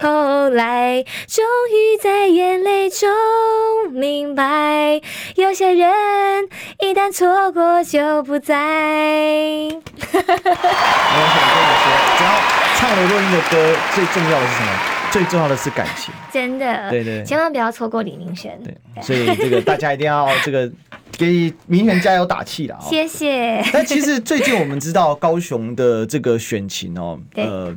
[0.02, 3.08] 后来终于在眼泪中
[3.90, 5.00] 明白，
[5.36, 5.92] 有些人
[6.80, 8.54] 一旦错过就不在。
[11.34, 12.30] 我想跟你说，只要
[12.76, 14.68] 唱刘若英的歌，最重要的是什么？
[15.10, 16.14] 最重要的是感情。
[16.32, 16.90] 真的。
[16.90, 17.24] 对对。
[17.24, 18.58] 千万不要错过李明轩。
[18.62, 18.76] 对。
[19.02, 20.70] 所以这个大家一定要这个
[21.12, 22.82] 给明轩加油打气了啊！
[22.82, 23.62] 谢谢。
[23.72, 27.74] 但其实最近我们知道高雄的这个选情哦，呃。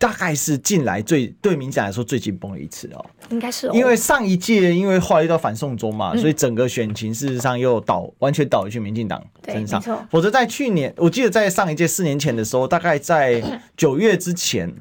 [0.00, 9.80] 大概是近来最对民进党来说最紧绷的一次哦，应该是，因为上一届因为后来遇到反送中嘛，所以整个选情事实上又倒完全倒回去民进党身上。
[10.10, 13.42] 否则在去年，我记得在上一届四年前的时候，大概在
[13.76, 14.74] 九月之前，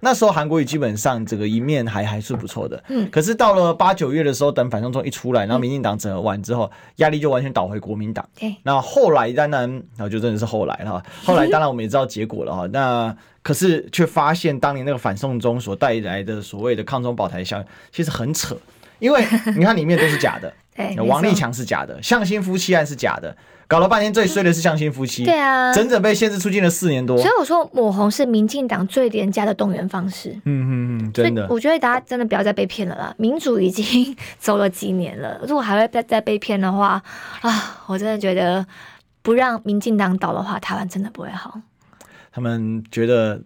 [0.00, 2.82] 那时候韩国瑜基本上这个一面还还是不错的。
[2.88, 8.26] 嗯，可是到了八九月的时候，等反送中一出来，然后民进党整合完之后，压力就完全倒回国民党。
[8.40, 11.02] 对，那后来当然，然后就真的是后来了。
[11.24, 12.66] 后来当然我们也知道结果了哈。
[12.72, 18.56] 那可是却发现，当年那个反送中所带来的所谓的抗中保台效应，其实很扯。
[18.98, 19.20] 因为
[19.56, 20.54] 你看里面都是假的，
[21.04, 23.36] 王立强是假的，向心夫妻案是假的，
[23.66, 27.18] 搞了半天最衰的是向心夫妻，对啊，整整被限制出境了四年多。
[27.18, 30.30] 所以我说抹红是民进党最廉价的动员方式。
[30.44, 31.48] 嗯嗯嗯，真的。
[31.50, 37.02] 我觉得大家真的不要再被骗了啦，民主已经走了几年了，如果还会再再被骗的话，
[37.40, 38.64] 啊，我真的觉得
[39.22, 41.60] 不让民进党倒的话，台湾真的不会好。
[42.32, 43.40] 他们觉得，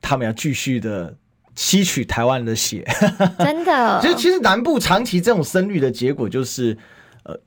[0.00, 1.14] 他们要继续的
[1.54, 2.82] 吸取台湾的血，
[3.38, 4.00] 真的。
[4.00, 6.76] 其实，其实南部长期这种深绿的结果，就是
[7.24, 7.38] 呃，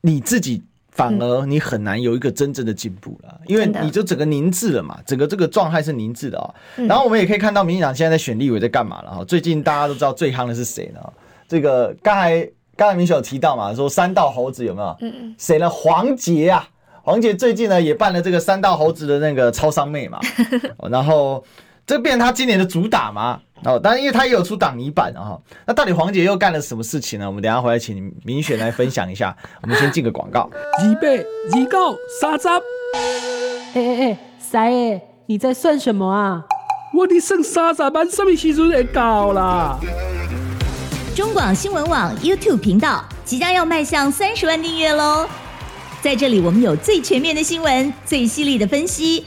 [0.00, 6.54] 你自己反而你很难有一个真正的进步了，因为你就整个凝滞了嘛，整个这个状态是凝滞的啊。
[6.76, 9.24] 然后我们也可以看到，民进党现在在选立委在干嘛了哈？
[9.24, 11.00] 最近大家都知道最夯的是谁呢？
[11.46, 14.96] 这个刚才刚才民选有提到嘛，说三道猴子有没有？
[15.00, 15.68] 嗯嗯，谁呢？
[15.68, 16.68] 黄捷啊。
[17.08, 20.20] 黄姐最近呢也办了这个三道猴子的那个超商妹嘛，
[20.90, 21.42] 然后
[21.86, 27.26] 这变成他今年的主打嘛，哦，当然因为他也有出挡泥板啊，那到底黄姐又干了什么事情呢？
[27.26, 29.34] 我们等下回来请明雪来分享一下。
[29.62, 30.50] 我们先进个广告。
[30.84, 31.24] 预备，
[31.56, 32.46] 预告，三十。
[32.46, 32.60] 哎
[33.74, 36.44] 哎哎，三爷，你在算什么啊？
[36.92, 39.78] 我的剩三十万，什么时阵会到啦？
[41.16, 45.26] 中广新闻网 YouTube 频道即将要迈向三十万订阅喽！
[46.00, 49.24] 在这里，我们有最全面的新闻，最犀利的分析。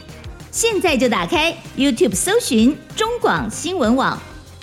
[0.52, 4.18] 现在就打开 YouTube，搜寻中广新闻网，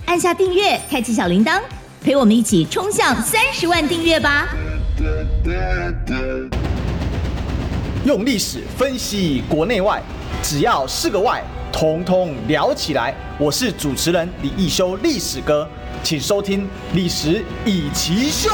[0.07, 1.61] 按下订阅，开启小铃铛，
[2.03, 4.49] 陪我们一起冲向三十万订阅吧！
[8.07, 10.03] 用历史分析国内外，
[10.43, 13.15] 只要是个“外”，统统聊起来。
[13.39, 15.69] 我是主持人李易修，历史哥，
[16.03, 16.63] 请收听
[16.95, 18.49] 《历史易起秀》。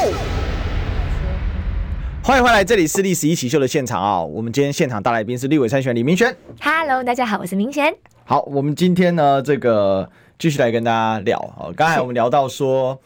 [2.27, 4.19] 欢迎回来，这里是历史一起秀的现场啊！
[4.19, 6.35] 我们今天现场大来宾是立委参选李明轩。
[6.59, 7.95] Hello，大家好，我是明轩。
[8.25, 10.09] 好，我们今天呢，这个
[10.39, 11.71] 继续来跟大家聊哦。
[11.77, 12.99] 刚才我们聊到说，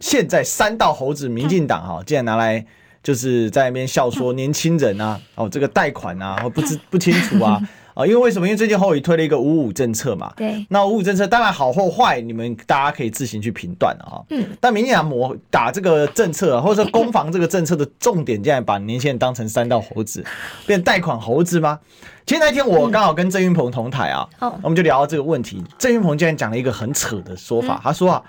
[0.00, 2.66] 现在三道猴子民进党哈，竟然拿来
[3.00, 7.62] 就是在那边笑说年轻人啊，哦，这个贷款啊，或不知 不清楚啊。
[7.94, 8.46] 啊，因为为什么？
[8.46, 10.32] 因为最近侯友宜推了一个五五政策嘛。
[10.36, 10.66] 对。
[10.68, 14.18] 那五五政策当然好或坏，你们大家可以自行去评断啊。
[14.30, 14.44] 嗯。
[14.60, 20.24] 但民进党抹打这个政策，或者说攻防这个政策的重点，竟然把年轻人当成三道猴子，
[20.66, 21.78] 变贷款猴子吗？
[22.26, 25.62] 其实那天我刚好跟郑云鹏同台啊，哦，我们就聊到这个问题。
[25.78, 28.22] 郑云鹏竟然讲了一个很扯的说法，他说啊，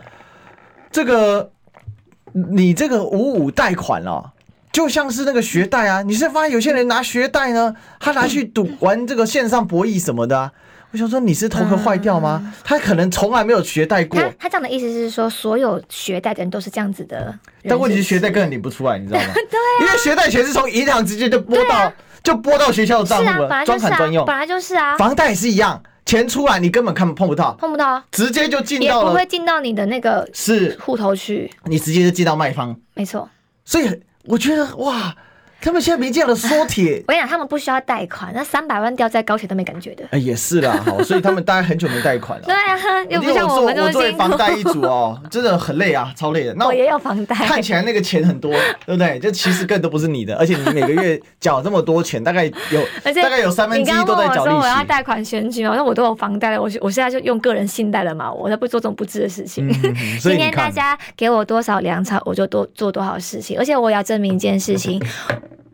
[0.91, 1.49] 这个
[2.33, 4.33] 你这个五五贷款了。
[4.75, 10.51] 就像是那个学贷啊，你是发现有些人拿学贷呢，他拿去赌玩这个线上博弈什么的啊。
[10.91, 12.53] 我想说你是头壳坏掉吗？
[12.61, 14.19] 他可能从来没有学贷过。
[14.19, 17.33] 他他这样的意思是说，所有学贷的人都是这样子的。
[17.63, 19.27] 但问题是学贷根本领不出来，你知道吗？
[19.49, 24.25] 对，因为学贷钱是从银行直接就拨到就拨到学校的账户了，专款专用。
[24.25, 33.29] 本来就是啊，房贷也是一样，钱出来你根本看碰不到，碰不到，直接就进到了，也不会进到你的那个是户头去，你直接就进到卖方，没错。
[33.63, 34.01] 所以。
[34.25, 35.15] 我觉得哇，
[35.65, 40.03] 他们现在民进党的缩铁，我跟你讲，他们不需要贷款，那三百万掉在高铁都没感觉的。
[40.11, 42.45] 哎，也是啦， 好，所以他们大概很久没贷款了。
[42.45, 42.77] 对啊，
[43.09, 43.65] 又不像我。
[43.65, 46.53] 我作为房贷一族哦， 真的很累啊，超累的。
[46.53, 48.51] 那我也有房贷，看起来那个钱很多，
[48.85, 49.17] 对不对？
[49.17, 54.57] 就其实根本都不是你的，而且你每个月缴这么多钱，大概有，大概有三分之一都在缴利息。
[54.57, 59.67] 我要贷款选举嘛，那我都有房贷了，我我现在就用个人信贷了嘛，我才不做这种不智的事情。
[60.19, 65.01] 今天大家给我多少粮草，我就多做多少事情，而且我也要证明一件事情。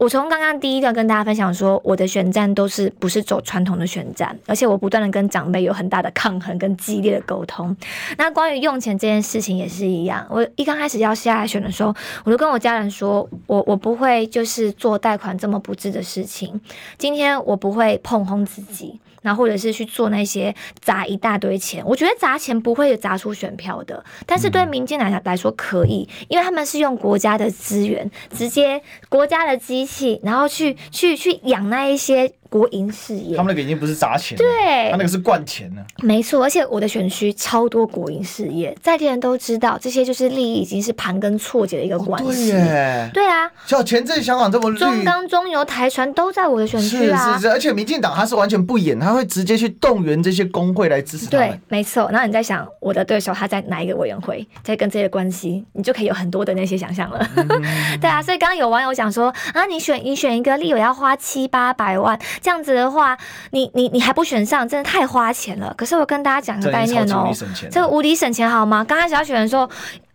[0.02, 7.78] 我从刚刚第一段跟大家分享说，我的选战都是不是走传统的选战，而且我不断的跟长辈有很大的抗衡跟激烈的沟通。
[8.18, 11.93] 那关于用钱这件事情也是一样，我一刚开始要下来选的时候，
[12.24, 16.60] 我就跟我家人说，我我不会就是做贷款这么不智的事情。
[16.97, 18.99] 今天我不会碰轰自己。
[19.22, 29.86] 然后或者是去做那些砸一大堆钱，我觉得砸钱不会砸出选票的，但是对民进来来说可以，因为他们是用国家的资源，直接国家的机
[30.24, 32.34] 然后去去去养那一些。
[32.52, 35.82] 国营事业，他们那个已经不是砸钱，对，他那个是灌钱呢。
[36.04, 42.52] 没错，而且我的选区超多国营事业，在地人都知道，这些就是利益已经是盘根错节的一个关系。
[42.52, 47.36] 哦、对，对啊，像前阵香港这么绿，中钢、中油、台船都在我的选区啊。
[47.36, 51.49] 是是是，而且民进党他是完全不演，他会直接去动员这些工会来支持他们。
[51.49, 52.10] 对，没错。
[52.12, 57.26] 然后你在想我的对手他在哪一个委员会，在跟这些关系，你就可以有很多的那些想象了。
[57.38, 57.47] 嗯、
[58.02, 63.18] 对啊，所以刚刚有网友讲说啊，你选你选一个立委要花七八百万，这样子的话。
[63.52, 65.74] 你你你还不选上，真的太花钱了。
[65.78, 67.36] 可是我跟大家讲一个概念哦、喔，
[67.70, 68.84] 这个无敌省钱好吗？
[68.84, 69.70] 刚开始要选的时候，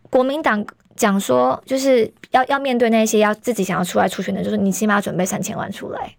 [0.09, 0.65] 国民党
[0.97, 6.15] 讲说就是要要面对那些要自己想要出来出选的，就是你起码要准备三千万出来。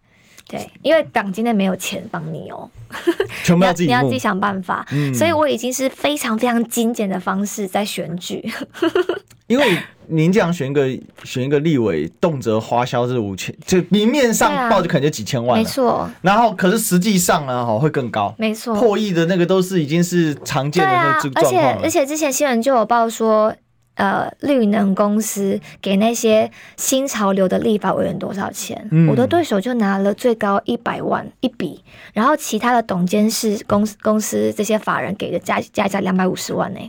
[0.47, 2.95] 对，因为党今天没有钱帮你哦、喔，
[3.43, 4.85] 全部要自己，你要自己想办法。
[4.91, 8.49] 嗯、所以我已经是非常非常精简的方式在选举。
[9.47, 9.77] 因为
[10.07, 10.87] 您这样选一个
[11.23, 16.09] 选一个立委，动辄花销是五千，就明面上报就可能就几千万，没错。
[16.21, 18.75] 然后可是实际上呢，哈会更高，没错。
[18.75, 21.71] 破亿的那个都是已经是常见的那个状况了。
[21.71, 23.53] 而且而且之前新闻就有报说，
[23.97, 28.87] 呃，绿能公司给那些新潮流的立法委员多少钱？
[28.91, 31.83] 嗯、我的对手就拿了最高一百万一笔，
[32.13, 36.79] 然后其他的董监事公司公司这些法人给的加加加两百五十万呢。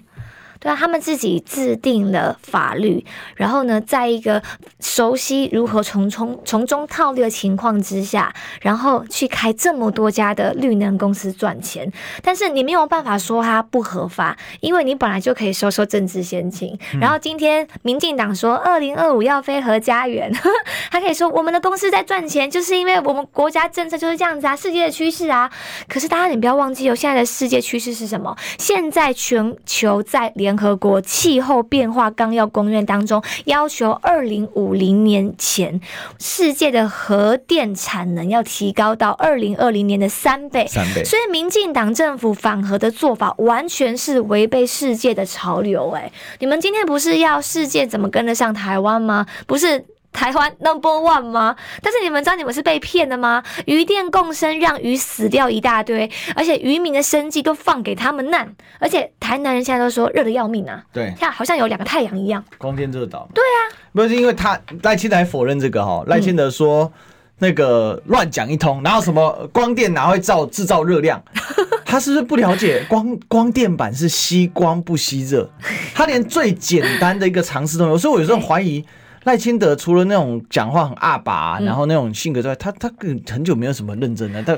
[0.60, 3.04] 对啊，他们自己制定了法律，
[3.36, 4.42] 然后呢，在一个
[4.80, 11.90] 熟悉如何从从从中套利的情况之下，然后去开这么多家的绿能公司赚钱。
[12.22, 16.76] 但是你没有办法说它不合法，因为你本来就可以收收政治献金。
[16.94, 20.32] 嗯、然后今天民进党说二零二五要飞核家园，
[20.90, 25.50] 他可以说我们的公司在赚钱，就是因为我们国家政策就是这样子啊，世界的趋势啊。
[25.88, 28.36] 可是大家你不要忘记哦，现在的世界趋势是什么？
[28.58, 35.78] 现在全球在联联合国气候变化纲要公约当中，要求二零五零年前，
[36.18, 40.66] 世界的核电产能要提高到二零二零年的三倍。
[40.66, 41.04] 三倍。
[41.04, 45.90] 所以，民进党政府反核的做法，完全是违背世界的潮流。
[45.90, 49.26] 哎，你们今天不是要世界怎么跟得上台湾吗？
[49.46, 49.84] 不是。
[50.18, 51.54] 台湾 number one 吗？
[51.80, 53.40] 但是你们知道你们是被骗的吗？
[53.66, 60.82] 渔电共生让鱼死掉一大堆，而且渔民的生计都放给他们难，而且台南人现在都说热的要命啊！
[60.92, 63.28] 对，像好像有两个太阳一样，光天热岛。
[63.32, 66.92] 对啊，不是因为他赖清德还否认这个哈，赖清德说
[67.38, 71.22] 那个乱讲一通，然后什么光电哪会造制造热量？
[71.86, 75.48] 他是不是不了解光光电板是吸光不吸热？
[75.94, 78.84] 他连最简单的一个常识都没有，所以我有时候怀疑。
[79.28, 82.90] 赖清德除了那种讲话很阿爸，然后那种性格之外，他他
[83.30, 84.42] 很久没有什么认真的。
[84.42, 84.56] 他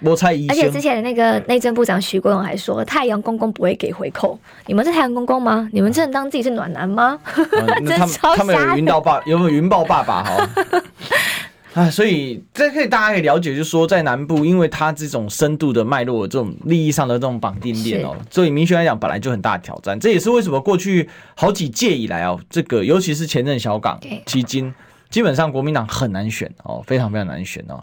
[0.00, 0.46] 我猜疑。
[0.46, 4.38] 而且之前的那个内政部长徐国勇还说，太阳公公不会给回扣。
[4.66, 5.68] 你们是太阳公公吗？
[5.72, 7.18] 你们真的当自己是暖男吗？
[7.34, 10.48] 嗯、他们 他们有云到爸，有没有云豹爸爸哈？
[11.74, 19.98] 啊，所以这可以大家可以了解，就是说在南部，因为它这种深度的脉络，这种利益上的这种绑定链哦，所以民选来讲本来就很大的挑战。
[19.98, 24.74] 这也是为什么过去好几届以来哦，这个尤其是前任小港基金，
[25.08, 27.82] 基本上国民党很难选哦，非常非常难选哦，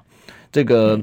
[0.51, 0.99] 这个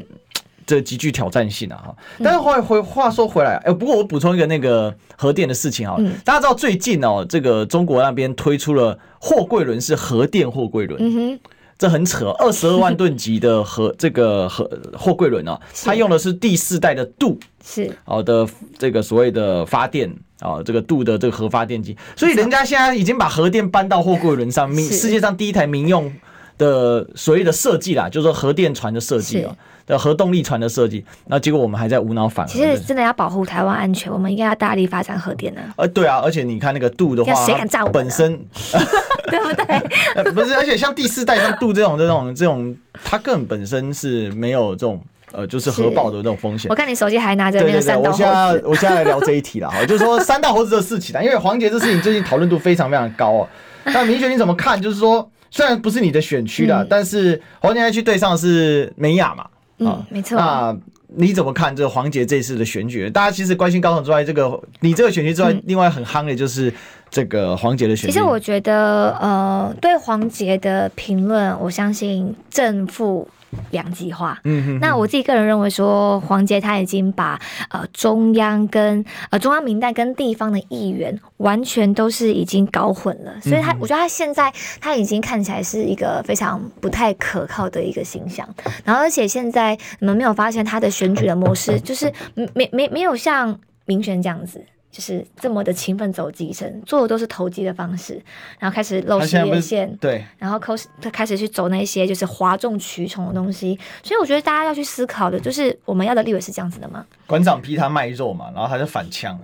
[0.64, 1.96] 这极具挑战性啊哈。
[2.22, 11.40] 但是话回话说回来，哎，不过我补充一个那个核电的事情哈，大家知道最近哦，这个中国那边推出了货柜轮是核电货柜轮，嗯哼。
[11.78, 17.90] 这很扯， 二十二万吨级的核这个核货柜轮啊，它用的是第四代的镀是。
[18.04, 18.46] 好的
[18.78, 20.10] 这个所谓的发电
[20.40, 26.12] 啊，这个镀的这个核发电机，所以人家现在已经把核电搬到货柜轮上，民世界上第一台民用
[26.58, 29.54] 的所谓的设计啦，就是说核电船的设计啊，
[29.86, 32.52] 的核动力船的设计，那结果我们还在无脑反核。
[32.52, 35.60] 其实真的要保护台湾安全，我们应该要大力发展核电呢。
[35.76, 37.90] 呃，对啊，而且你看那个度的话，谁敢炸我？
[37.90, 38.38] 本身
[39.30, 40.32] 对不对？
[40.32, 45.00] 不是，而且像第四代像度这种这种这种，它更本本身是没有这种。
[45.32, 46.70] 呃，就是核爆的那种风险。
[46.70, 48.22] 我看你手机还拿着那个三道猴子。
[48.22, 53.48] 对对对，我现在我现在来聊这一题了哈，就是说三道猴子的事情啊，因为黄杰这事情最近讨论度非常非常高哦。
[53.84, 54.80] 那明轩你怎么看？
[54.80, 59.44] 就是说，虽然不是你的选区的，嗯、但是黄捷去对上是美雅嘛？
[59.78, 60.36] 嗯，没错。
[60.36, 60.76] 那
[61.08, 63.08] 你怎么看这个黄杰这次的选举？
[63.10, 66.72] 大家其实关心高雄之外，这个你这个选举之外，嗯、另外很夯的就是
[67.10, 68.12] 这个黄杰的选举。
[68.12, 73.28] 其实我觉得，呃，对黄杰的评论，我相信正负。
[73.70, 74.38] 两极化。
[74.44, 77.40] 嗯哼，那我自己个人认为说，黄杰他已经把
[77.70, 88.48] 呃中央跟呃中央民代跟地方的议员完全都是已经搞混了，所以他我觉得他现在他已经看起来是一个非常不太可靠的一个形象。
[88.84, 92.12] 然后而且现在你们没有发现他的选举的模式，就是
[92.54, 94.64] 没没没有像民选这样子。
[94.96, 98.18] 就是这么的勤奋走基层，做的都是投机的方式，
[98.58, 107.04] 然后开始露事业线，对，然后开始他开始去走那些就是哗众取宠的东西，所以我觉得大家要去思考的就是我们要的立委是这样子的吗？
[107.26, 109.38] 馆长逼他卖肉嘛，然后他就反呛，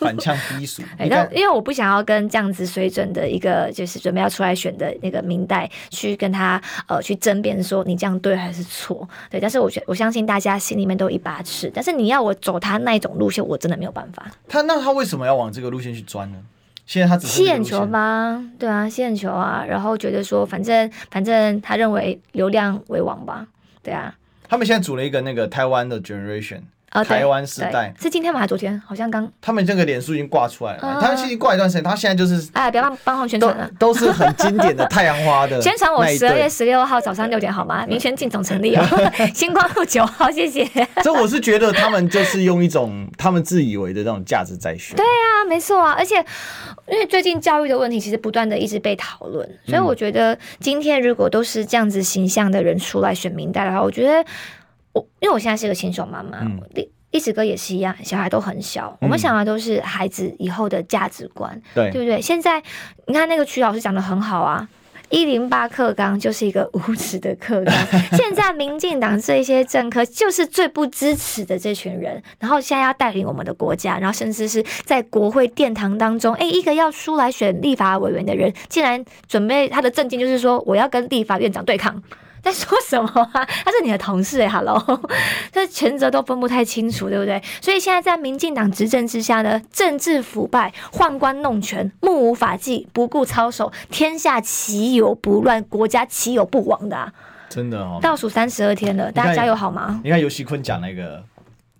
[0.00, 0.82] 反呛低俗。
[0.98, 14.26] 哎，因为我不想要跟这样子水准的一个就是准备要出来选的那个明代去跟他呃去争辩说你这样对还是错，对，但是我觉我相信大家心里面都有一把尺，但是你要我走他那一种路线，我真的没有办法。
[14.48, 16.38] 他那他为什么要往这个路线去钻呢？
[16.86, 18.50] 现在他只吸眼球吗？
[18.58, 23.46] 对啊，吸眼球啊，然后觉得说反正反正他认为流量为王吧，
[23.82, 24.14] 对啊。
[24.48, 26.62] 他们现在组了一个那个台湾的 Generation。
[26.92, 28.38] 啊，台湾时代是今天吗？
[28.38, 28.80] 还是昨天？
[28.86, 35.90] 好像刚他们这个脸书已经挂出来了，他们其实挂一段时间，他现在就是哎，不要帮帮他们宣传了，都是很经典的太阳花的 宣传。
[35.90, 37.86] 我十二月十六号早上六点好吗？
[37.86, 38.84] 民权进总成立哦，
[39.34, 40.64] 星光路九号，谢谢。
[41.02, 44.94] 所以我是觉得他们就是用一种他们自以为的那种价值在选。
[44.94, 46.16] 对啊，没错啊，而且
[46.88, 54.24] 因为最近教育的问题其实不断的一直被讨论，所以我觉得今天如果都是这样子形象的人出来选民代的话，我觉得
[54.92, 56.60] 我因为我现在是个新手妈妈，嗯
[57.10, 62.18] 一直哥也是一样，小孩都很小，嗯、我们想的都是孩子以后的价值观，对对不对？
[62.22, 62.62] 现在
[63.06, 64.66] 你看那个曲老师讲的很好啊，
[65.10, 67.74] 一零八课纲就是一个无耻的课纲。
[68.16, 82.02] 现在民进党这些政客就是最不支持的这群人，然后现在要带领我们的国家，然后甚至是在国会殿堂当中，哎，一个要出来选立法委员的人，竟然准备他的政见就是说我要跟立法院长对抗。
[82.42, 83.44] 在说什么啊？
[83.64, 85.00] 他是你的同事哎，Hello，
[85.52, 87.40] 这权责都分不太清楚，对不对？
[87.60, 95.62] 所以现在在民进党执政之下呢，政治腐败、宦官弄权、目无法纪、不顾操守，天下岂有不乱？
[95.64, 97.12] 国家岂有不亡的啊？
[97.48, 100.00] 真的哦，倒数三十二天了，大家加油好吗？
[100.02, 101.22] 你看尤熙坤讲那个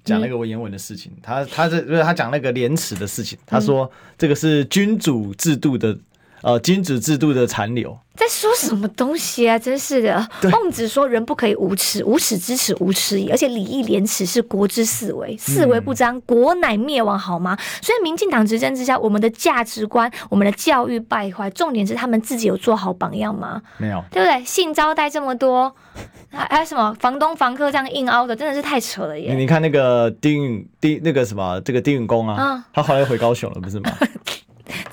[0.05, 5.99] 讲那个文言文的事情，嗯、他他是就是他讲那个廉耻的事情，他说这个是君主制度的。
[6.43, 9.59] 呃，君主制度的残留，在说什么东西啊？
[9.59, 13.31] 真是的， 孟子说人不可以无耻，无耻之耻无耻矣。
[13.31, 17.57] 而且礼义廉耻是国之四维，四维不张，国乃灭亡，好吗？
[17.81, 23.63] 所以民进党执政之下，我们的价值观、我们的教育败坏，重点是他们自己有做好榜样吗？
[23.79, 24.45] 没有，对不对？
[24.45, 25.73] 性招待这么多，
[26.31, 29.35] 还还有什么房东房客这样硬凹的，真的是太扯了耶！
[29.35, 33.93] 你看那个丁丁那个什么这个丁允恭啊，嗯、他后来回高雄了，不是吗？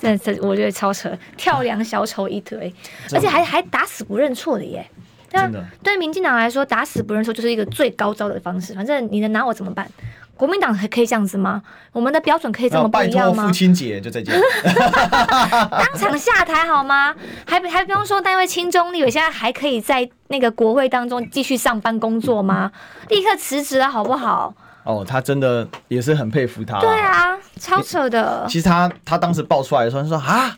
[0.00, 2.72] 这这我觉得超扯，跳梁小丑一堆，
[3.12, 4.84] 而且还还打死不认错的耶。
[5.30, 5.50] 对啊，
[5.82, 8.74] 对民进党来说，打死不认错就是一个最高招的方式。
[8.74, 9.86] 反正你能拿我怎么办？
[10.34, 11.62] 国民党还可以这样子吗？
[11.92, 13.46] 我们的标准可以这么不一样吗？
[13.46, 14.34] 父亲节就再见，
[15.70, 17.14] 当场下台好吗？
[17.46, 22.72] 还还不用说，单位亲中立委现在还可以在那个国会当中继续上班工作吗？
[23.10, 24.54] 立刻辞职了好不好？
[24.84, 26.80] 哦，他真的也是很佩服他。
[26.80, 28.46] 对啊，超扯的。
[28.48, 30.56] 其实他他当时爆出来的时候，他说啊，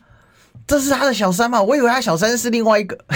[0.66, 1.60] 这是他的小三吗？
[1.60, 2.96] 我以为他小三是另外一个。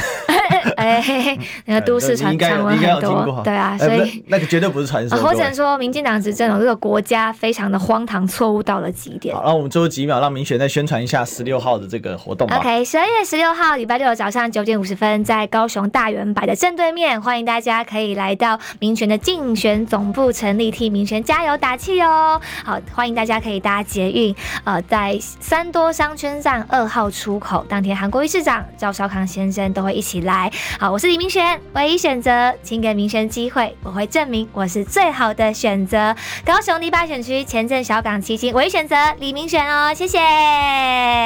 [0.77, 5.19] 哎，嘿嘿，那个都市传传闻 很多，对啊，所以那个绝对不是传说。
[5.19, 9.35] 或者说，民进党执政，这个国家非常的荒唐，错误到了极点。
[9.35, 12.47] 好，那我们最后几秒，让明选再宣传一下十六号的这个活动。
[12.49, 22.41] OK，十二月十六号礼拜六早上九点五十分，在高雄大圆百的正对面，欢迎大家可以来到民权的竞选总部成立，替民权加油打气哦。
[22.65, 24.35] 好，欢迎大家可以搭捷运，
[24.65, 30.51] 呃，在三多商圈站二号出口，当天韩国瑜市长赵少康先生都会一起来。
[30.81, 36.15] 好，我是李明轩，唯一选择，请给明轩机会，我会证明我是最好的选择。
[36.45, 40.19] 高雄第八选区前镇小港七星，唯一选择李明轩哦，谢谢。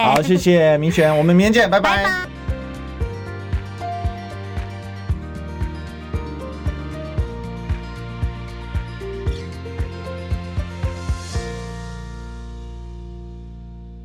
[0.04, 1.96] 好，谢谢明轩，我们明天见，拜拜。
[1.96, 2.39] 拜拜。